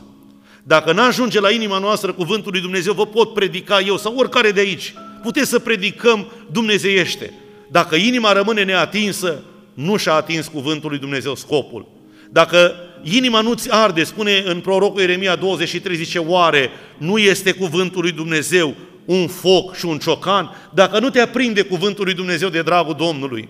Dacă 0.68 0.92
nu 0.92 1.02
ajunge 1.02 1.40
la 1.40 1.50
inima 1.50 1.78
noastră 1.78 2.12
cuvântul 2.12 2.52
lui 2.52 2.60
Dumnezeu, 2.60 2.92
vă 2.92 3.06
pot 3.06 3.34
predica 3.34 3.80
eu 3.80 3.96
sau 3.96 4.14
oricare 4.16 4.50
de 4.50 4.60
aici. 4.60 4.94
Puteți 5.22 5.48
să 5.48 5.58
predicăm 5.58 6.26
dumnezeiește. 6.50 7.32
Dacă 7.68 7.96
inima 7.96 8.32
rămâne 8.32 8.64
neatinsă, 8.64 9.42
nu 9.74 9.96
și-a 9.96 10.12
atins 10.12 10.46
cuvântul 10.46 10.90
lui 10.90 10.98
Dumnezeu 10.98 11.34
scopul. 11.34 11.88
Dacă 12.30 12.74
inima 13.02 13.40
nu-ți 13.40 13.70
arde, 13.70 14.04
spune 14.04 14.42
în 14.46 14.60
prorocul 14.60 15.00
Ieremia 15.00 15.36
23, 15.36 15.96
zice, 15.96 16.18
oare 16.18 16.70
nu 16.98 17.18
este 17.18 17.52
cuvântul 17.52 18.02
lui 18.02 18.12
Dumnezeu 18.12 18.74
un 19.04 19.26
foc 19.26 19.76
și 19.76 19.84
un 19.84 19.98
ciocan? 19.98 20.56
Dacă 20.74 20.98
nu 20.98 21.10
te 21.10 21.20
aprinde 21.20 21.62
cuvântul 21.62 22.04
lui 22.04 22.14
Dumnezeu 22.14 22.48
de 22.48 22.62
dragul 22.62 22.94
Domnului, 22.94 23.48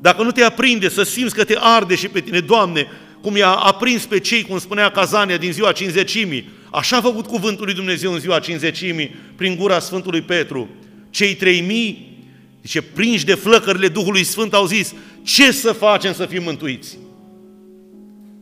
dacă 0.00 0.22
nu 0.22 0.30
te 0.30 0.42
aprinde 0.42 0.88
să 0.88 1.02
simți 1.02 1.34
că 1.34 1.44
te 1.44 1.56
arde 1.60 1.94
și 1.94 2.08
pe 2.08 2.20
tine, 2.20 2.40
Doamne, 2.40 2.86
cum 3.24 3.36
i-a 3.36 3.50
aprins 3.50 4.04
pe 4.04 4.18
cei, 4.18 4.42
cum 4.42 4.58
spunea 4.58 4.90
Cazania, 4.90 5.36
din 5.36 5.52
ziua 5.52 5.72
cinzecimii, 5.72 6.48
așa 6.70 6.96
a 6.96 7.00
făcut 7.00 7.26
cuvântul 7.26 7.64
lui 7.64 7.74
Dumnezeu 7.74 8.12
în 8.12 8.18
ziua 8.18 8.38
cinzecimii, 8.38 9.14
prin 9.36 9.56
gura 9.56 9.78
Sfântului 9.78 10.20
Petru. 10.20 10.68
Cei 11.10 11.34
trei 11.34 11.60
mii, 11.60 12.18
zice, 12.62 12.82
prinși 12.82 13.24
de 13.24 13.34
flăcările 13.34 13.88
Duhului 13.88 14.24
Sfânt, 14.24 14.54
au 14.54 14.66
zis, 14.66 14.94
ce 15.22 15.52
să 15.52 15.72
facem 15.72 16.12
să 16.12 16.26
fim 16.26 16.42
mântuiți? 16.42 16.98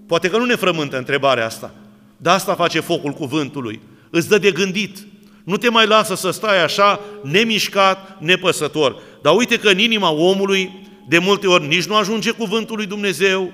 Poate 0.07 0.29
că 0.29 0.37
nu 0.37 0.45
ne 0.45 0.55
frământă 0.55 0.99
întrebarea 0.99 1.47
asta, 1.47 1.75
dar 2.17 2.35
asta 2.35 2.55
face 2.55 2.81
focul 2.81 3.13
cuvântului. 3.13 3.81
Îți 4.11 4.29
dă 4.29 4.39
de 4.39 4.51
gândit. 4.51 4.99
Nu 5.45 5.57
te 5.57 5.69
mai 5.69 5.87
lasă 5.87 6.15
să 6.15 6.31
stai 6.31 6.63
așa, 6.63 7.01
nemișcat, 7.23 8.17
nepăsător. 8.21 9.03
Dar 9.23 9.37
uite 9.37 9.59
că 9.59 9.69
în 9.69 9.79
inima 9.79 10.11
omului, 10.11 10.87
de 11.09 11.19
multe 11.19 11.47
ori, 11.47 11.67
nici 11.67 11.85
nu 11.85 11.97
ajunge 11.97 12.31
cuvântul 12.31 12.77
lui 12.77 12.87
Dumnezeu 12.87 13.53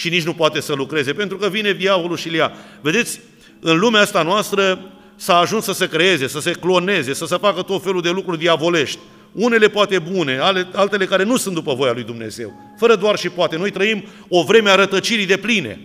și 0.00 0.08
nici 0.08 0.22
nu 0.22 0.32
poate 0.32 0.60
să 0.60 0.72
lucreze, 0.72 1.12
pentru 1.12 1.36
că 1.36 1.48
vine 1.48 1.72
diavolul 1.72 2.16
și 2.16 2.34
ia. 2.34 2.52
Vedeți, 2.80 3.20
în 3.60 3.78
lumea 3.78 4.00
asta 4.00 4.22
noastră 4.22 4.80
s-a 5.16 5.36
ajuns 5.36 5.64
să 5.64 5.72
se 5.72 5.88
creeze, 5.88 6.26
să 6.26 6.40
se 6.40 6.50
cloneze, 6.50 7.14
să 7.14 7.24
se 7.24 7.36
facă 7.36 7.62
tot 7.62 7.82
felul 7.82 8.02
de 8.02 8.10
lucruri 8.10 8.38
diavolești. 8.38 8.98
Unele 9.32 9.68
poate 9.68 9.98
bune, 9.98 10.38
altele 10.72 11.06
care 11.06 11.24
nu 11.24 11.36
sunt 11.36 11.54
după 11.54 11.74
voia 11.74 11.92
lui 11.92 12.02
Dumnezeu. 12.02 12.52
Fără 12.78 12.94
doar 12.94 13.18
și 13.18 13.28
poate. 13.28 13.56
Noi 13.56 13.70
trăim 13.70 14.04
o 14.28 14.42
vreme 14.42 14.70
a 14.70 14.74
rătăcirii 14.74 15.26
de 15.26 15.36
pline. 15.36 15.80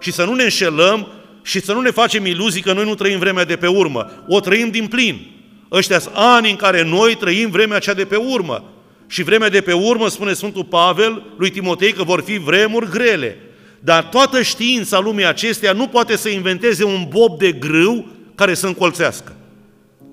Și 0.00 0.12
să 0.12 0.24
nu 0.24 0.34
ne 0.34 0.42
înșelăm 0.42 1.08
și 1.42 1.60
să 1.60 1.72
nu 1.72 1.80
ne 1.80 1.90
facem 1.90 2.26
iluzii 2.26 2.62
că 2.62 2.72
noi 2.72 2.84
nu 2.84 2.94
trăim 2.94 3.18
vremea 3.18 3.44
de 3.44 3.56
pe 3.56 3.66
urmă. 3.66 4.10
O 4.28 4.40
trăim 4.40 4.70
din 4.70 4.86
plin. 4.86 5.26
Ăștia 5.72 5.98
sunt 5.98 6.14
ani 6.16 6.50
în 6.50 6.56
care 6.56 6.82
noi 6.82 7.14
trăim 7.14 7.50
vremea 7.50 7.78
cea 7.78 7.94
de 7.94 8.04
pe 8.04 8.16
urmă. 8.16 8.71
Și 9.12 9.22
vremea 9.22 9.48
de 9.48 9.60
pe 9.60 9.72
urmă, 9.72 10.08
spune 10.08 10.32
Sfântul 10.32 10.64
Pavel 10.64 11.22
lui 11.36 11.50
Timotei, 11.50 11.92
că 11.92 12.02
vor 12.02 12.22
fi 12.22 12.38
vremuri 12.38 12.90
grele. 12.90 13.38
Dar 13.80 14.04
toată 14.04 14.42
știința 14.42 15.00
lumii 15.00 15.26
acesteia 15.26 15.72
nu 15.72 15.86
poate 15.86 16.16
să 16.16 16.28
inventeze 16.28 16.84
un 16.84 17.06
bob 17.08 17.38
de 17.38 17.52
grâu 17.52 18.06
care 18.34 18.54
să 18.54 18.66
încolțească. 18.66 19.36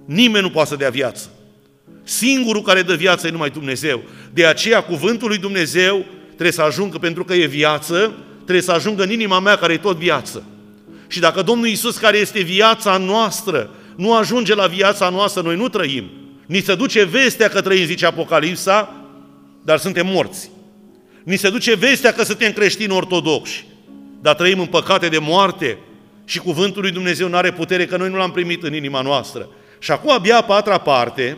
Nimeni 0.06 0.44
nu 0.44 0.50
poate 0.50 0.70
să 0.70 0.76
dea 0.76 0.90
viață. 0.90 1.30
Singurul 2.04 2.62
care 2.62 2.82
dă 2.82 2.94
viață 2.94 3.28
e 3.28 3.32
numai 3.32 3.50
Dumnezeu. 3.50 4.02
De 4.34 4.46
aceea 4.46 4.84
cuvântul 4.84 5.28
lui 5.28 5.38
Dumnezeu 5.38 6.06
trebuie 6.28 6.52
să 6.52 6.62
ajungă, 6.62 6.98
pentru 6.98 7.24
că 7.24 7.34
e 7.34 7.46
viață, 7.46 8.14
trebuie 8.36 8.62
să 8.62 8.72
ajungă 8.72 9.04
în 9.04 9.12
inima 9.12 9.40
mea 9.40 9.56
care 9.56 9.74
e 9.74 9.78
tot 9.78 9.98
viață. 9.98 10.44
Și 11.08 11.20
dacă 11.20 11.42
Domnul 11.42 11.68
Iisus, 11.68 11.98
care 11.98 12.18
este 12.18 12.42
viața 12.42 12.98
noastră, 12.98 13.70
nu 13.96 14.16
ajunge 14.16 14.56
la 14.56 14.68
viața 14.68 15.10
noastră, 15.10 15.42
noi 15.42 15.56
nu 15.56 15.70
trăim. 15.70 16.19
Ni 16.50 16.62
se 16.62 16.76
duce 16.76 17.04
vestea 17.04 17.50
că 17.50 17.62
trăim, 17.62 17.86
zice 17.86 18.06
Apocalipsa, 18.06 18.96
dar 19.64 19.78
suntem 19.78 20.08
morți. 20.08 20.50
Ni 21.24 21.36
se 21.36 21.50
duce 21.50 21.76
vestea 21.76 22.14
că 22.14 22.24
suntem 22.24 22.52
creștini 22.52 22.94
ortodoxi, 22.94 23.66
dar 24.22 24.36
trăim 24.36 24.60
în 24.60 24.66
păcate 24.66 25.10
de 25.10 25.18
moarte 25.18 25.78
și 26.26 26.40
cuvântul 26.40 26.82
lui 26.82 26.92
Dumnezeu 26.92 27.28
nu 27.28 27.36
are 27.36 27.52
putere 27.52 27.86
că 27.86 27.98
noi 27.98 28.10
nu 28.10 28.18
l-am 28.18 28.32
primit 28.32 28.64
în 28.64 28.74
inima 28.74 29.02
noastră. 29.02 29.50
Și 29.80 29.92
acum 29.92 30.12
abia 30.12 30.38
a 30.38 30.44
patra 30.44 30.78
parte, 30.78 31.38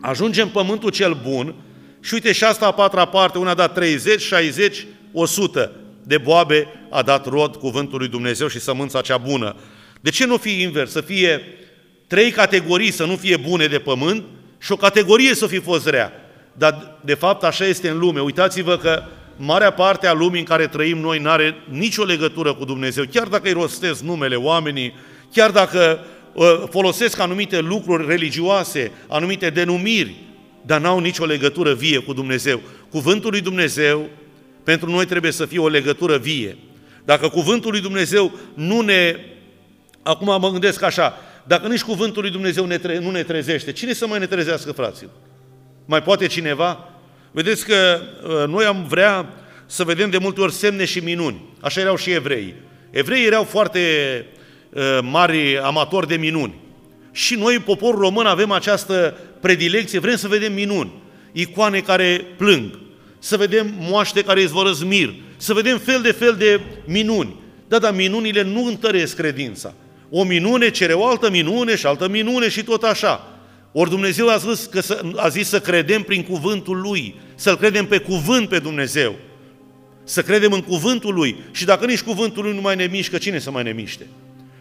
ajungem 0.00 0.48
pământul 0.48 0.90
cel 0.90 1.20
bun 1.28 1.54
și 2.00 2.14
uite 2.14 2.32
și 2.32 2.44
asta 2.44 2.66
a 2.66 2.72
patra 2.72 3.04
parte, 3.04 3.38
una 3.38 3.50
a 3.50 3.54
dat 3.54 3.74
30, 3.74 4.20
60, 4.20 4.86
100 5.12 5.72
de 6.02 6.18
boabe 6.18 6.68
a 6.90 7.02
dat 7.02 7.26
rod 7.26 7.56
cuvântul 7.56 7.98
lui 7.98 8.08
Dumnezeu 8.08 8.48
și 8.48 8.60
sămânța 8.60 9.00
cea 9.00 9.18
bună. 9.18 9.56
De 10.00 10.10
ce 10.10 10.26
nu 10.26 10.36
fie 10.36 10.62
invers? 10.62 10.90
Să 10.90 11.00
fie 11.00 11.42
trei 12.06 12.30
categorii 12.30 12.90
să 12.90 13.04
nu 13.04 13.16
fie 13.16 13.36
bune 13.36 13.66
de 13.66 13.78
pământ 13.78 14.24
și 14.58 14.72
o 14.72 14.76
categorie 14.76 15.34
să 15.34 15.46
fi 15.46 15.58
fost 15.58 15.86
rea. 15.88 16.12
Dar 16.52 16.98
de 17.04 17.14
fapt 17.14 17.44
așa 17.44 17.64
este 17.64 17.88
în 17.88 17.98
lume. 17.98 18.20
Uitați-vă 18.20 18.76
că 18.76 19.02
marea 19.36 19.70
parte 19.70 20.06
a 20.06 20.12
lumii 20.12 20.38
în 20.38 20.46
care 20.46 20.66
trăim 20.66 20.98
noi 20.98 21.18
nu 21.18 21.30
are 21.30 21.54
nicio 21.68 22.04
legătură 22.04 22.54
cu 22.54 22.64
Dumnezeu. 22.64 23.04
Chiar 23.12 23.26
dacă 23.26 23.46
îi 23.46 23.52
rostesc 23.52 24.00
numele 24.02 24.34
oamenii, 24.34 24.94
chiar 25.32 25.50
dacă 25.50 26.04
uh, 26.32 26.62
folosesc 26.70 27.18
anumite 27.18 27.60
lucruri 27.60 28.06
religioase, 28.06 28.92
anumite 29.08 29.50
denumiri, 29.50 30.14
dar 30.62 30.80
n-au 30.80 30.98
nicio 30.98 31.24
legătură 31.24 31.74
vie 31.74 31.98
cu 31.98 32.12
Dumnezeu. 32.12 32.60
Cuvântul 32.90 33.30
lui 33.30 33.40
Dumnezeu 33.40 34.08
pentru 34.64 34.90
noi 34.90 35.04
trebuie 35.06 35.32
să 35.32 35.46
fie 35.46 35.58
o 35.58 35.68
legătură 35.68 36.16
vie. 36.16 36.56
Dacă 37.04 37.28
cuvântul 37.28 37.70
lui 37.70 37.80
Dumnezeu 37.80 38.32
nu 38.54 38.80
ne... 38.80 39.16
Acum 40.02 40.40
mă 40.40 40.50
gândesc 40.50 40.82
așa, 40.82 41.14
dacă 41.46 41.68
nici 41.68 41.82
cuvântul 41.82 42.22
lui 42.22 42.30
Dumnezeu 42.30 42.64
ne 42.64 42.78
tre- 42.78 42.98
nu 42.98 43.10
ne 43.10 43.22
trezește, 43.22 43.72
cine 43.72 43.92
să 43.92 44.06
mai 44.06 44.18
ne 44.18 44.26
trezească, 44.26 44.72
fraților? 44.72 45.12
Mai 45.84 46.02
poate 46.02 46.26
cineva? 46.26 46.90
Vedeți 47.30 47.66
că 47.66 48.00
uh, 48.22 48.48
noi 48.48 48.64
am 48.64 48.84
vrea 48.88 49.28
să 49.66 49.84
vedem 49.84 50.10
de 50.10 50.18
multe 50.18 50.40
ori 50.40 50.52
semne 50.52 50.84
și 50.84 50.98
minuni. 50.98 51.40
Așa 51.60 51.80
erau 51.80 51.96
și 51.96 52.10
evreii. 52.10 52.54
Evreii 52.90 53.26
erau 53.26 53.44
foarte 53.44 53.80
uh, 54.70 54.98
mari 55.02 55.58
amatori 55.58 56.08
de 56.08 56.16
minuni. 56.16 56.54
Și 57.12 57.34
noi, 57.34 57.58
poporul 57.58 58.00
român, 58.00 58.26
avem 58.26 58.50
această 58.50 59.16
predilecție, 59.40 59.98
vrem 59.98 60.16
să 60.16 60.28
vedem 60.28 60.52
minuni. 60.52 60.92
Icoane 61.32 61.80
care 61.80 62.26
plâng, 62.36 62.78
să 63.18 63.36
vedem 63.36 63.74
moaște 63.78 64.22
care 64.22 64.40
izvorăsc 64.40 64.84
mir, 64.84 65.14
să 65.36 65.54
vedem 65.54 65.78
fel 65.78 66.00
de 66.02 66.12
fel 66.12 66.34
de 66.38 66.60
minuni. 66.86 67.36
Da, 67.68 67.78
dar 67.78 67.94
minunile 67.94 68.42
nu 68.42 68.64
întăresc 68.64 69.16
credința. 69.16 69.74
O 70.10 70.24
minune 70.24 70.70
cere 70.70 70.92
o 70.92 71.06
altă 71.06 71.30
minune 71.30 71.76
și 71.76 71.86
altă 71.86 72.08
minune 72.08 72.48
și 72.48 72.62
tot 72.62 72.82
așa. 72.82 73.36
Ori 73.72 73.90
Dumnezeu 73.90 74.28
a 74.28 74.36
zis, 74.36 74.64
că 74.64 74.80
să, 74.80 75.04
a 75.16 75.28
zis 75.28 75.48
să 75.48 75.60
credem 75.60 76.02
prin 76.02 76.22
cuvântul 76.22 76.80
Lui, 76.80 77.14
să-L 77.34 77.56
credem 77.56 77.86
pe 77.86 77.98
cuvânt 77.98 78.48
pe 78.48 78.58
Dumnezeu, 78.58 79.14
să 80.04 80.22
credem 80.22 80.52
în 80.52 80.62
cuvântul 80.62 81.14
Lui. 81.14 81.36
Și 81.50 81.64
dacă 81.64 81.86
nici 81.86 82.02
cuvântul 82.02 82.42
Lui 82.42 82.54
nu 82.54 82.60
mai 82.60 82.76
ne 82.76 82.88
mișcă, 82.90 83.18
cine 83.18 83.38
să 83.38 83.50
mai 83.50 83.62
ne 83.62 83.72
miște? 83.72 84.06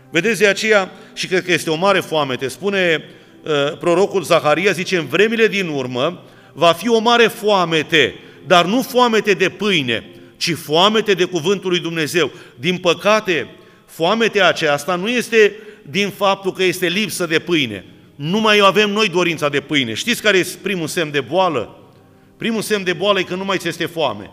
Vedeți 0.10 0.40
de 0.40 0.48
aceea, 0.48 0.92
și 1.14 1.28
cred 1.28 1.44
că 1.44 1.52
este 1.52 1.70
o 1.70 1.76
mare 1.76 2.00
foamete, 2.00 2.48
spune 2.48 3.04
uh, 3.44 3.78
prorocul 3.78 4.24
Zaharia, 4.24 4.72
zice, 4.72 4.98
în 4.98 5.06
vremile 5.06 5.48
din 5.48 5.68
urmă 5.68 6.24
va 6.54 6.72
fi 6.72 6.90
o 6.90 7.00
mare 7.00 7.28
foamete, 7.28 8.16
dar 8.48 8.66
nu 8.66 8.82
foamete 8.82 9.34
de 9.34 9.50
pâine, 9.50 10.10
ci 10.38 10.54
foamete 10.54 11.14
de 11.14 11.24
cuvântul 11.24 11.70
lui 11.70 11.80
Dumnezeu. 11.80 12.32
Din 12.60 12.78
păcate, 12.78 13.48
foametea 13.96 14.48
aceasta 14.48 14.96
nu 14.96 15.10
este 15.10 15.56
din 15.82 16.10
faptul 16.10 16.52
că 16.52 16.64
este 16.64 16.88
lipsă 16.88 17.26
de 17.26 17.40
pâine. 17.40 17.86
nu 18.16 18.40
mai 18.40 18.60
avem 18.64 18.90
noi 18.90 19.10
dorința 19.10 19.50
de 19.50 19.60
pâine. 19.60 19.94
Știți 19.94 20.22
care 20.22 20.38
este 20.38 20.58
primul 20.62 20.88
semn 20.88 21.12
de 21.12 21.22
boală? 21.22 21.80
Primul 22.38 22.62
semn 22.62 22.84
de 22.84 22.94
boală 22.94 23.20
e 23.20 23.24
că 23.24 23.36
nu 23.36 23.46
mai 23.46 23.58
ți 23.58 23.68
este 23.68 23.86
foame. 23.86 24.32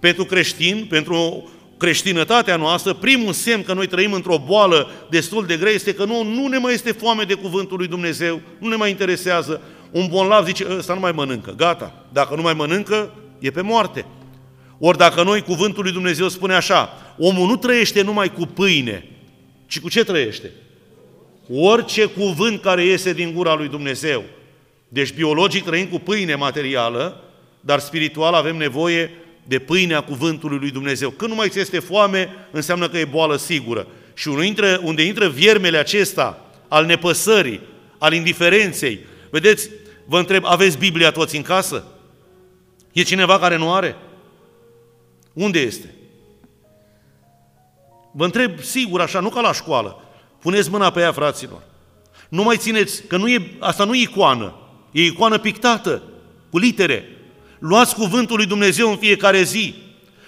Pentru 0.00 0.24
creștin, 0.24 0.86
pentru 0.88 1.50
creștinătatea 1.76 2.56
noastră, 2.56 2.92
primul 2.92 3.32
semn 3.32 3.62
că 3.62 3.72
noi 3.72 3.86
trăim 3.86 4.12
într-o 4.12 4.42
boală 4.46 4.90
destul 5.10 5.46
de 5.46 5.56
grea 5.56 5.72
este 5.72 5.94
că 5.94 6.04
nu, 6.04 6.22
nu 6.22 6.46
ne 6.46 6.58
mai 6.58 6.72
este 6.72 6.92
foame 6.92 7.22
de 7.22 7.34
cuvântul 7.34 7.76
lui 7.76 7.86
Dumnezeu, 7.86 8.40
nu 8.58 8.68
ne 8.68 8.76
mai 8.76 8.90
interesează. 8.90 9.60
Un 9.90 10.06
bolnav 10.10 10.44
zice, 10.44 10.66
ăsta 10.76 10.94
nu 10.94 11.00
mai 11.00 11.12
mănâncă, 11.12 11.54
gata. 11.56 12.04
Dacă 12.12 12.34
nu 12.34 12.42
mai 12.42 12.54
mănâncă, 12.54 13.14
e 13.38 13.50
pe 13.50 13.60
moarte. 13.60 14.04
Ori 14.78 14.98
dacă 14.98 15.22
noi, 15.22 15.42
cuvântul 15.42 15.82
lui 15.82 15.92
Dumnezeu 15.92 16.28
spune 16.28 16.54
așa, 16.54 17.03
omul 17.18 17.46
nu 17.46 17.56
trăiește 17.56 18.02
numai 18.02 18.32
cu 18.32 18.46
pâine, 18.46 19.08
ci 19.66 19.80
cu 19.80 19.88
ce 19.88 20.04
trăiește? 20.04 20.50
Orice 21.52 22.04
cuvânt 22.04 22.60
care 22.60 22.84
iese 22.84 23.12
din 23.12 23.32
gura 23.32 23.54
lui 23.54 23.68
Dumnezeu. 23.68 24.24
Deci 24.88 25.12
biologic 25.12 25.64
trăim 25.64 25.86
cu 25.86 25.98
pâine 25.98 26.34
materială, 26.34 27.22
dar 27.60 27.78
spiritual 27.78 28.34
avem 28.34 28.56
nevoie 28.56 29.10
de 29.46 29.58
pâinea 29.58 30.00
cuvântului 30.00 30.58
lui 30.58 30.70
Dumnezeu. 30.70 31.10
Când 31.10 31.30
nu 31.30 31.36
mai 31.36 31.48
ți 31.48 31.58
este 31.58 31.78
foame, 31.78 32.28
înseamnă 32.50 32.88
că 32.88 32.98
e 32.98 33.04
boală 33.04 33.36
sigură. 33.36 33.86
Și 34.14 34.28
unde 34.28 34.44
intră, 34.44 34.80
unde 34.82 35.02
intră 35.02 35.28
viermele 35.28 35.78
acesta 35.78 36.50
al 36.68 36.84
nepăsării, 36.84 37.60
al 37.98 38.12
indiferenței, 38.12 38.98
vedeți, 39.30 39.70
vă 40.06 40.18
întreb, 40.18 40.44
aveți 40.46 40.78
Biblia 40.78 41.10
toți 41.10 41.36
în 41.36 41.42
casă? 41.42 41.84
E 42.92 43.02
cineva 43.02 43.38
care 43.38 43.56
nu 43.56 43.72
are? 43.72 43.96
Unde 45.32 45.58
este? 45.58 45.94
Vă 48.16 48.24
întreb 48.24 48.60
sigur 48.60 49.00
așa, 49.00 49.20
nu 49.20 49.28
ca 49.28 49.40
la 49.40 49.52
școală. 49.52 50.02
Puneți 50.40 50.70
mâna 50.70 50.90
pe 50.90 51.00
ea, 51.00 51.12
fraților. 51.12 51.62
Nu 52.28 52.42
mai 52.42 52.56
țineți, 52.56 53.06
că 53.06 53.16
nu 53.16 53.28
e, 53.28 53.56
asta 53.58 53.84
nu 53.84 53.94
e 53.94 54.00
icoană, 54.00 54.54
e 54.90 55.04
icoană 55.04 55.38
pictată, 55.38 56.02
cu 56.50 56.58
litere. 56.58 57.08
Luați 57.58 57.94
cuvântul 57.94 58.36
lui 58.36 58.46
Dumnezeu 58.46 58.90
în 58.90 58.96
fiecare 58.96 59.42
zi. 59.42 59.74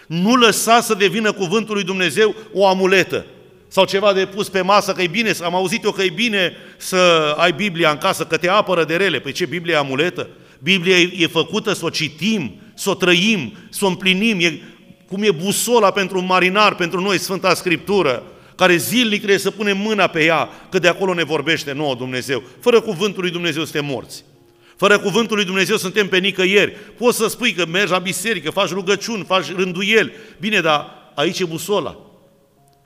Nu 0.07 0.35
lăsați 0.35 0.87
să 0.87 0.95
devină 0.95 1.33
cuvântul 1.33 1.75
lui 1.75 1.85
Dumnezeu 1.85 2.35
o 2.53 2.67
amuletă 2.67 3.25
sau 3.69 3.85
ceva 3.85 4.13
de 4.13 4.27
pus 4.27 4.49
pe 4.49 4.61
masă, 4.61 4.93
că 4.93 5.03
e 5.03 5.07
bine, 5.07 5.33
am 5.43 5.55
auzit 5.55 5.85
eu 5.85 5.93
că 5.93 6.03
e 6.03 6.11
bine 6.15 6.53
să 6.77 7.35
ai 7.39 7.53
Biblia 7.53 7.91
în 7.91 7.99
casă, 7.99 8.25
că 8.25 8.37
te 8.37 8.49
apără 8.49 8.85
de 8.85 8.97
rele. 8.97 9.19
Păi 9.19 9.33
ce, 9.33 9.47
Biblia 9.47 9.75
e 9.75 9.79
amuletă? 9.79 10.29
Biblia 10.59 10.97
e 10.97 11.27
făcută 11.27 11.73
să 11.73 11.85
o 11.85 11.91
citim, 11.91 12.55
să 12.75 12.91
o 12.91 12.95
trăim, 12.95 13.53
să 13.71 13.85
o 13.85 13.89
împlinim. 13.89 14.41
E, 14.41 14.61
cum 15.09 15.23
e 15.23 15.31
busola 15.31 15.91
pentru 15.91 16.19
un 16.19 16.27
marinar, 16.27 16.75
pentru 16.75 17.01
noi, 17.01 17.19
Sfânta 17.19 17.55
Scriptură, 17.55 18.23
care 18.57 18.77
zilnic 18.77 19.17
trebuie 19.17 19.39
să 19.39 19.51
punem 19.51 19.79
mâna 19.79 20.07
pe 20.07 20.25
ea, 20.25 20.49
că 20.71 20.79
de 20.79 20.89
acolo 20.89 21.15
ne 21.15 21.25
vorbește 21.25 21.73
nouă 21.73 21.95
Dumnezeu. 21.95 22.43
Fără 22.61 22.81
cuvântul 22.81 23.23
lui 23.23 23.31
Dumnezeu 23.31 23.63
suntem 23.63 23.85
morți. 23.85 24.25
Fără 24.77 24.99
cuvântul 24.99 25.37
lui 25.37 25.45
Dumnezeu 25.45 25.77
suntem 25.77 26.09
pe 26.09 26.19
nicăieri. 26.19 26.77
Poți 26.99 27.17
să 27.17 27.29
spui 27.29 27.53
că 27.53 27.67
mergi 27.67 27.93
la 27.93 27.99
biserică, 27.99 28.51
faci 28.51 28.69
rugăciuni, 28.69 29.25
faci 29.25 29.55
rânduieli. 29.55 30.13
Bine, 30.41 30.61
dar 30.61 30.91
aici 31.15 31.39
e 31.39 31.45
busola. 31.45 31.97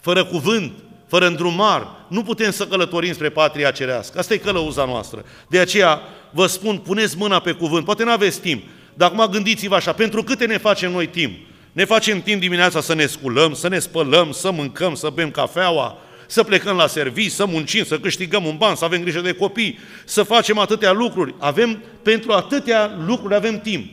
Fără 0.00 0.24
cuvânt, 0.24 0.72
fără 1.08 1.26
îndrumar, 1.26 1.86
nu 2.08 2.22
putem 2.22 2.50
să 2.50 2.66
călătorim 2.66 3.12
spre 3.12 3.28
patria 3.28 3.70
cerească. 3.70 4.18
Asta 4.18 4.34
e 4.34 4.36
călăuza 4.36 4.84
noastră. 4.84 5.24
De 5.48 5.58
aceea 5.58 6.00
vă 6.30 6.46
spun, 6.46 6.78
puneți 6.78 7.16
mâna 7.16 7.40
pe 7.40 7.52
cuvânt. 7.52 7.84
Poate 7.84 8.04
nu 8.04 8.10
aveți 8.10 8.40
timp, 8.40 8.62
dar 8.94 9.10
acum 9.10 9.26
gândiți-vă 9.26 9.74
așa, 9.74 9.92
pentru 9.92 10.22
câte 10.22 10.46
ne 10.46 10.58
facem 10.58 10.92
noi 10.92 11.06
timp? 11.06 11.32
Ne 11.72 11.84
facem 11.84 12.22
timp 12.22 12.40
dimineața 12.40 12.80
să 12.80 12.94
ne 12.94 13.06
sculăm, 13.06 13.54
să 13.54 13.68
ne 13.68 13.78
spălăm, 13.78 14.32
să 14.32 14.50
mâncăm, 14.50 14.94
să 14.94 15.10
bem 15.14 15.30
cafeaua, 15.30 15.98
să 16.26 16.42
plecăm 16.42 16.76
la 16.76 16.86
servici, 16.86 17.30
să 17.30 17.46
muncim, 17.46 17.84
să 17.84 17.98
câștigăm 17.98 18.44
un 18.44 18.56
ban, 18.56 18.74
să 18.74 18.84
avem 18.84 19.00
grijă 19.00 19.20
de 19.20 19.32
copii, 19.32 19.78
să 20.04 20.22
facem 20.22 20.58
atâtea 20.58 20.92
lucruri. 20.92 21.34
Avem, 21.38 21.82
pentru 22.02 22.32
atâtea 22.32 22.98
lucruri 23.06 23.34
avem 23.34 23.60
timp. 23.60 23.90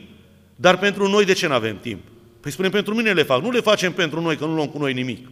Dar 0.56 0.78
pentru 0.78 1.08
noi 1.08 1.24
de 1.24 1.32
ce 1.32 1.46
nu 1.46 1.54
avem 1.54 1.78
timp? 1.80 2.00
Păi 2.40 2.52
spunem, 2.52 2.70
pentru 2.70 2.94
mine 2.94 3.12
le 3.12 3.22
fac. 3.22 3.42
Nu 3.42 3.50
le 3.50 3.60
facem 3.60 3.92
pentru 3.92 4.20
noi, 4.20 4.36
că 4.36 4.44
nu 4.44 4.54
luăm 4.54 4.68
cu 4.68 4.78
noi 4.78 4.92
nimic. 4.92 5.26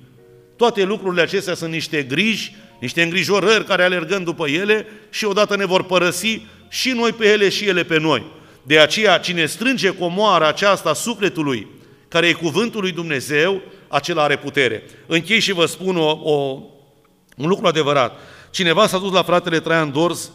Toate 0.57 0.85
lucrurile 0.85 1.23
acestea 1.23 1.55
sunt 1.55 1.73
niște 1.73 2.03
griji, 2.03 2.57
niște 2.81 3.03
îngrijorări 3.03 3.65
care 3.65 3.83
alergăm 3.83 4.25
după 4.25 4.49
ele 4.49 4.87
și 5.11 5.25
odată 5.25 5.57
ne 5.57 5.65
vor 5.65 5.85
părăsi 5.85 6.41
și 6.69 6.91
noi 6.91 7.13
pe 7.13 7.27
ele 7.27 7.49
și 7.49 7.65
ele 7.65 7.83
pe 7.83 7.99
noi. 7.99 8.25
De 8.63 8.79
aceea, 8.79 9.19
cine 9.19 9.47
strânge 9.47 9.89
comoara 9.89 10.49
aceasta 10.49 10.95
sufletului, 10.95 11.67
care 12.17 12.29
e 12.29 12.33
cuvântul 12.33 12.81
lui 12.81 12.93
Dumnezeu, 12.93 13.63
acela 13.89 14.23
are 14.23 14.37
putere. 14.37 14.83
Închei 15.07 15.41
și 15.41 15.53
vă 15.53 15.67
spun 15.67 15.97
o, 15.97 16.19
o, 16.23 16.33
un 17.37 17.49
lucru 17.49 17.67
adevărat. 17.67 18.19
Cineva 18.51 18.87
s-a 18.87 18.99
dus 18.99 19.13
la 19.13 19.23
fratele 19.23 19.61
Traian 19.61 19.93
Dorz, 19.93 20.31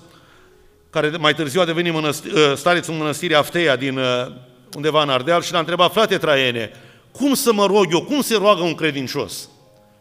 care 0.89 1.11
mai 1.19 1.33
târziu 1.33 1.61
a 1.61 1.65
devenit 1.65 1.93
mănăstir, 1.93 2.35
ă, 2.35 2.55
stareț 2.55 2.87
în 2.87 2.97
mănăstirea 2.97 3.39
Afteia 3.39 3.75
din 3.75 3.97
ă, 3.97 4.33
undeva 4.75 5.01
în 5.01 5.09
Ardeal 5.09 5.41
și 5.41 5.51
l-a 5.51 5.59
întrebat, 5.59 5.91
frate 5.91 6.17
Traiene, 6.17 6.71
cum 7.11 7.33
să 7.33 7.53
mă 7.53 7.65
rog 7.65 7.85
eu, 7.91 8.01
cum 8.01 8.21
se 8.21 8.35
roagă 8.35 8.61
un 8.61 8.75
credincios? 8.75 9.49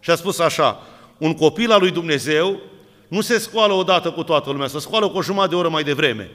Și 0.01 0.11
a 0.11 0.14
spus 0.14 0.38
așa, 0.38 0.83
un 1.19 1.35
copil 1.35 1.71
al 1.71 1.81
lui 1.81 1.90
Dumnezeu 1.90 2.61
nu 3.09 3.21
se 3.21 3.38
scoală 3.38 3.73
odată 3.73 4.11
cu 4.11 4.23
toată 4.23 4.51
lumea, 4.51 4.66
se 4.66 4.79
scoală 4.79 5.09
cu 5.09 5.16
o 5.16 5.23
jumătate 5.23 5.51
de 5.51 5.57
oră 5.57 5.69
mai 5.69 5.83
devreme. 5.83 6.31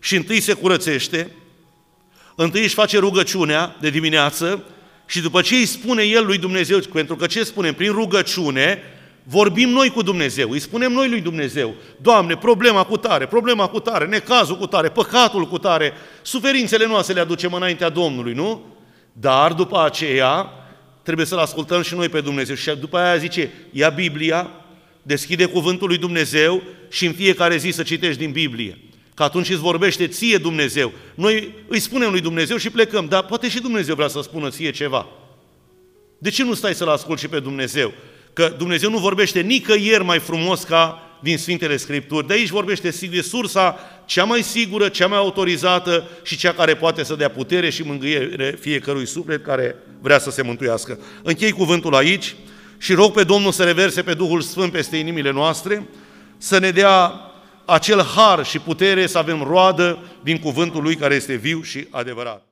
Și 0.00 0.16
întâi 0.16 0.40
se 0.40 0.52
curățește, 0.52 1.30
întâi 2.34 2.62
își 2.62 2.74
face 2.74 2.98
rugăciunea 2.98 3.76
de 3.80 3.90
dimineață 3.90 4.64
și 5.06 5.20
după 5.20 5.40
ce 5.40 5.54
îi 5.54 5.66
spune 5.66 6.02
el 6.02 6.26
lui 6.26 6.38
Dumnezeu, 6.38 6.78
pentru 6.78 7.16
că 7.16 7.26
ce 7.26 7.44
spunem? 7.44 7.74
Prin 7.74 7.92
rugăciune 7.92 8.82
vorbim 9.22 9.68
noi 9.68 9.90
cu 9.90 10.02
Dumnezeu, 10.02 10.50
îi 10.50 10.58
spunem 10.58 10.92
noi 10.92 11.08
lui 11.08 11.20
Dumnezeu, 11.20 11.74
Doamne, 11.96 12.36
problema 12.36 12.84
cu 12.84 12.96
tare, 12.96 13.26
problema 13.26 13.66
cu 13.66 13.80
tare, 13.80 14.06
necazul 14.06 14.56
cu 14.56 14.66
tare, 14.66 14.88
păcatul 14.88 15.48
cu 15.48 15.58
tare, 15.58 15.92
suferințele 16.22 16.86
noastre 16.86 17.14
le 17.14 17.20
aducem 17.20 17.52
înaintea 17.52 17.88
Domnului, 17.88 18.32
nu? 18.32 18.62
Dar 19.12 19.52
după 19.52 19.84
aceea 19.84 20.50
trebuie 21.02 21.26
să-L 21.26 21.38
ascultăm 21.38 21.82
și 21.82 21.94
noi 21.94 22.08
pe 22.08 22.20
Dumnezeu. 22.20 22.54
Și 22.54 22.70
după 22.70 22.98
aia 22.98 23.16
zice, 23.16 23.50
ia 23.70 23.88
Biblia, 23.88 24.50
deschide 25.02 25.44
cuvântul 25.44 25.88
lui 25.88 25.98
Dumnezeu 25.98 26.62
și 26.90 27.06
în 27.06 27.12
fiecare 27.12 27.56
zi 27.56 27.70
să 27.70 27.82
citești 27.82 28.18
din 28.18 28.30
Biblie. 28.30 28.78
Că 29.22 29.28
atunci 29.28 29.50
îți 29.50 29.60
vorbește 29.60 30.06
ție 30.06 30.36
Dumnezeu. 30.36 30.92
Noi 31.14 31.54
îi 31.68 31.78
spunem 31.78 32.10
lui 32.10 32.20
Dumnezeu 32.20 32.56
și 32.56 32.70
plecăm, 32.70 33.06
dar 33.06 33.24
poate 33.24 33.48
și 33.48 33.60
Dumnezeu 33.60 33.94
vrea 33.94 34.08
să 34.08 34.20
spună 34.22 34.48
ție 34.48 34.70
ceva. 34.70 35.06
De 36.18 36.30
ce 36.30 36.44
nu 36.44 36.54
stai 36.54 36.74
să-L 36.74 36.88
asculti 36.88 37.20
și 37.20 37.28
pe 37.28 37.40
Dumnezeu? 37.40 37.92
Că 38.32 38.54
Dumnezeu 38.58 38.90
nu 38.90 38.98
vorbește 38.98 39.40
nicăieri 39.40 40.04
mai 40.04 40.18
frumos 40.18 40.62
ca 40.62 41.02
din 41.20 41.38
Sfintele 41.38 41.76
Scripturi. 41.76 42.26
De 42.26 42.32
aici 42.32 42.48
vorbește 42.48 42.88
de 43.10 43.20
sursa 43.20 43.78
cea 44.06 44.24
mai 44.24 44.42
sigură, 44.42 44.88
cea 44.88 45.06
mai 45.06 45.18
autorizată 45.18 46.08
și 46.22 46.36
cea 46.36 46.52
care 46.52 46.74
poate 46.74 47.02
să 47.02 47.14
dea 47.14 47.30
putere 47.30 47.70
și 47.70 47.82
mângâiere 47.82 48.58
fiecărui 48.60 49.06
suflet 49.06 49.44
care 49.44 49.76
vrea 50.00 50.18
să 50.18 50.30
se 50.30 50.42
mântuiască. 50.42 50.98
Închei 51.22 51.50
cuvântul 51.50 51.94
aici 51.94 52.34
și 52.78 52.92
rog 52.92 53.12
pe 53.12 53.24
Domnul 53.24 53.52
să 53.52 53.64
reverse 53.64 54.02
pe 54.02 54.14
Duhul 54.14 54.40
Sfânt 54.40 54.72
peste 54.72 54.96
inimile 54.96 55.30
noastre, 55.30 55.88
să 56.38 56.58
ne 56.58 56.70
dea 56.70 57.26
acel 57.64 58.02
har 58.02 58.44
și 58.44 58.58
putere 58.58 59.06
să 59.06 59.18
avem 59.18 59.42
roadă 59.42 59.98
din 60.22 60.38
cuvântul 60.38 60.82
Lui 60.82 60.96
care 60.96 61.14
este 61.14 61.34
viu 61.34 61.62
și 61.62 61.86
adevărat. 61.90 62.46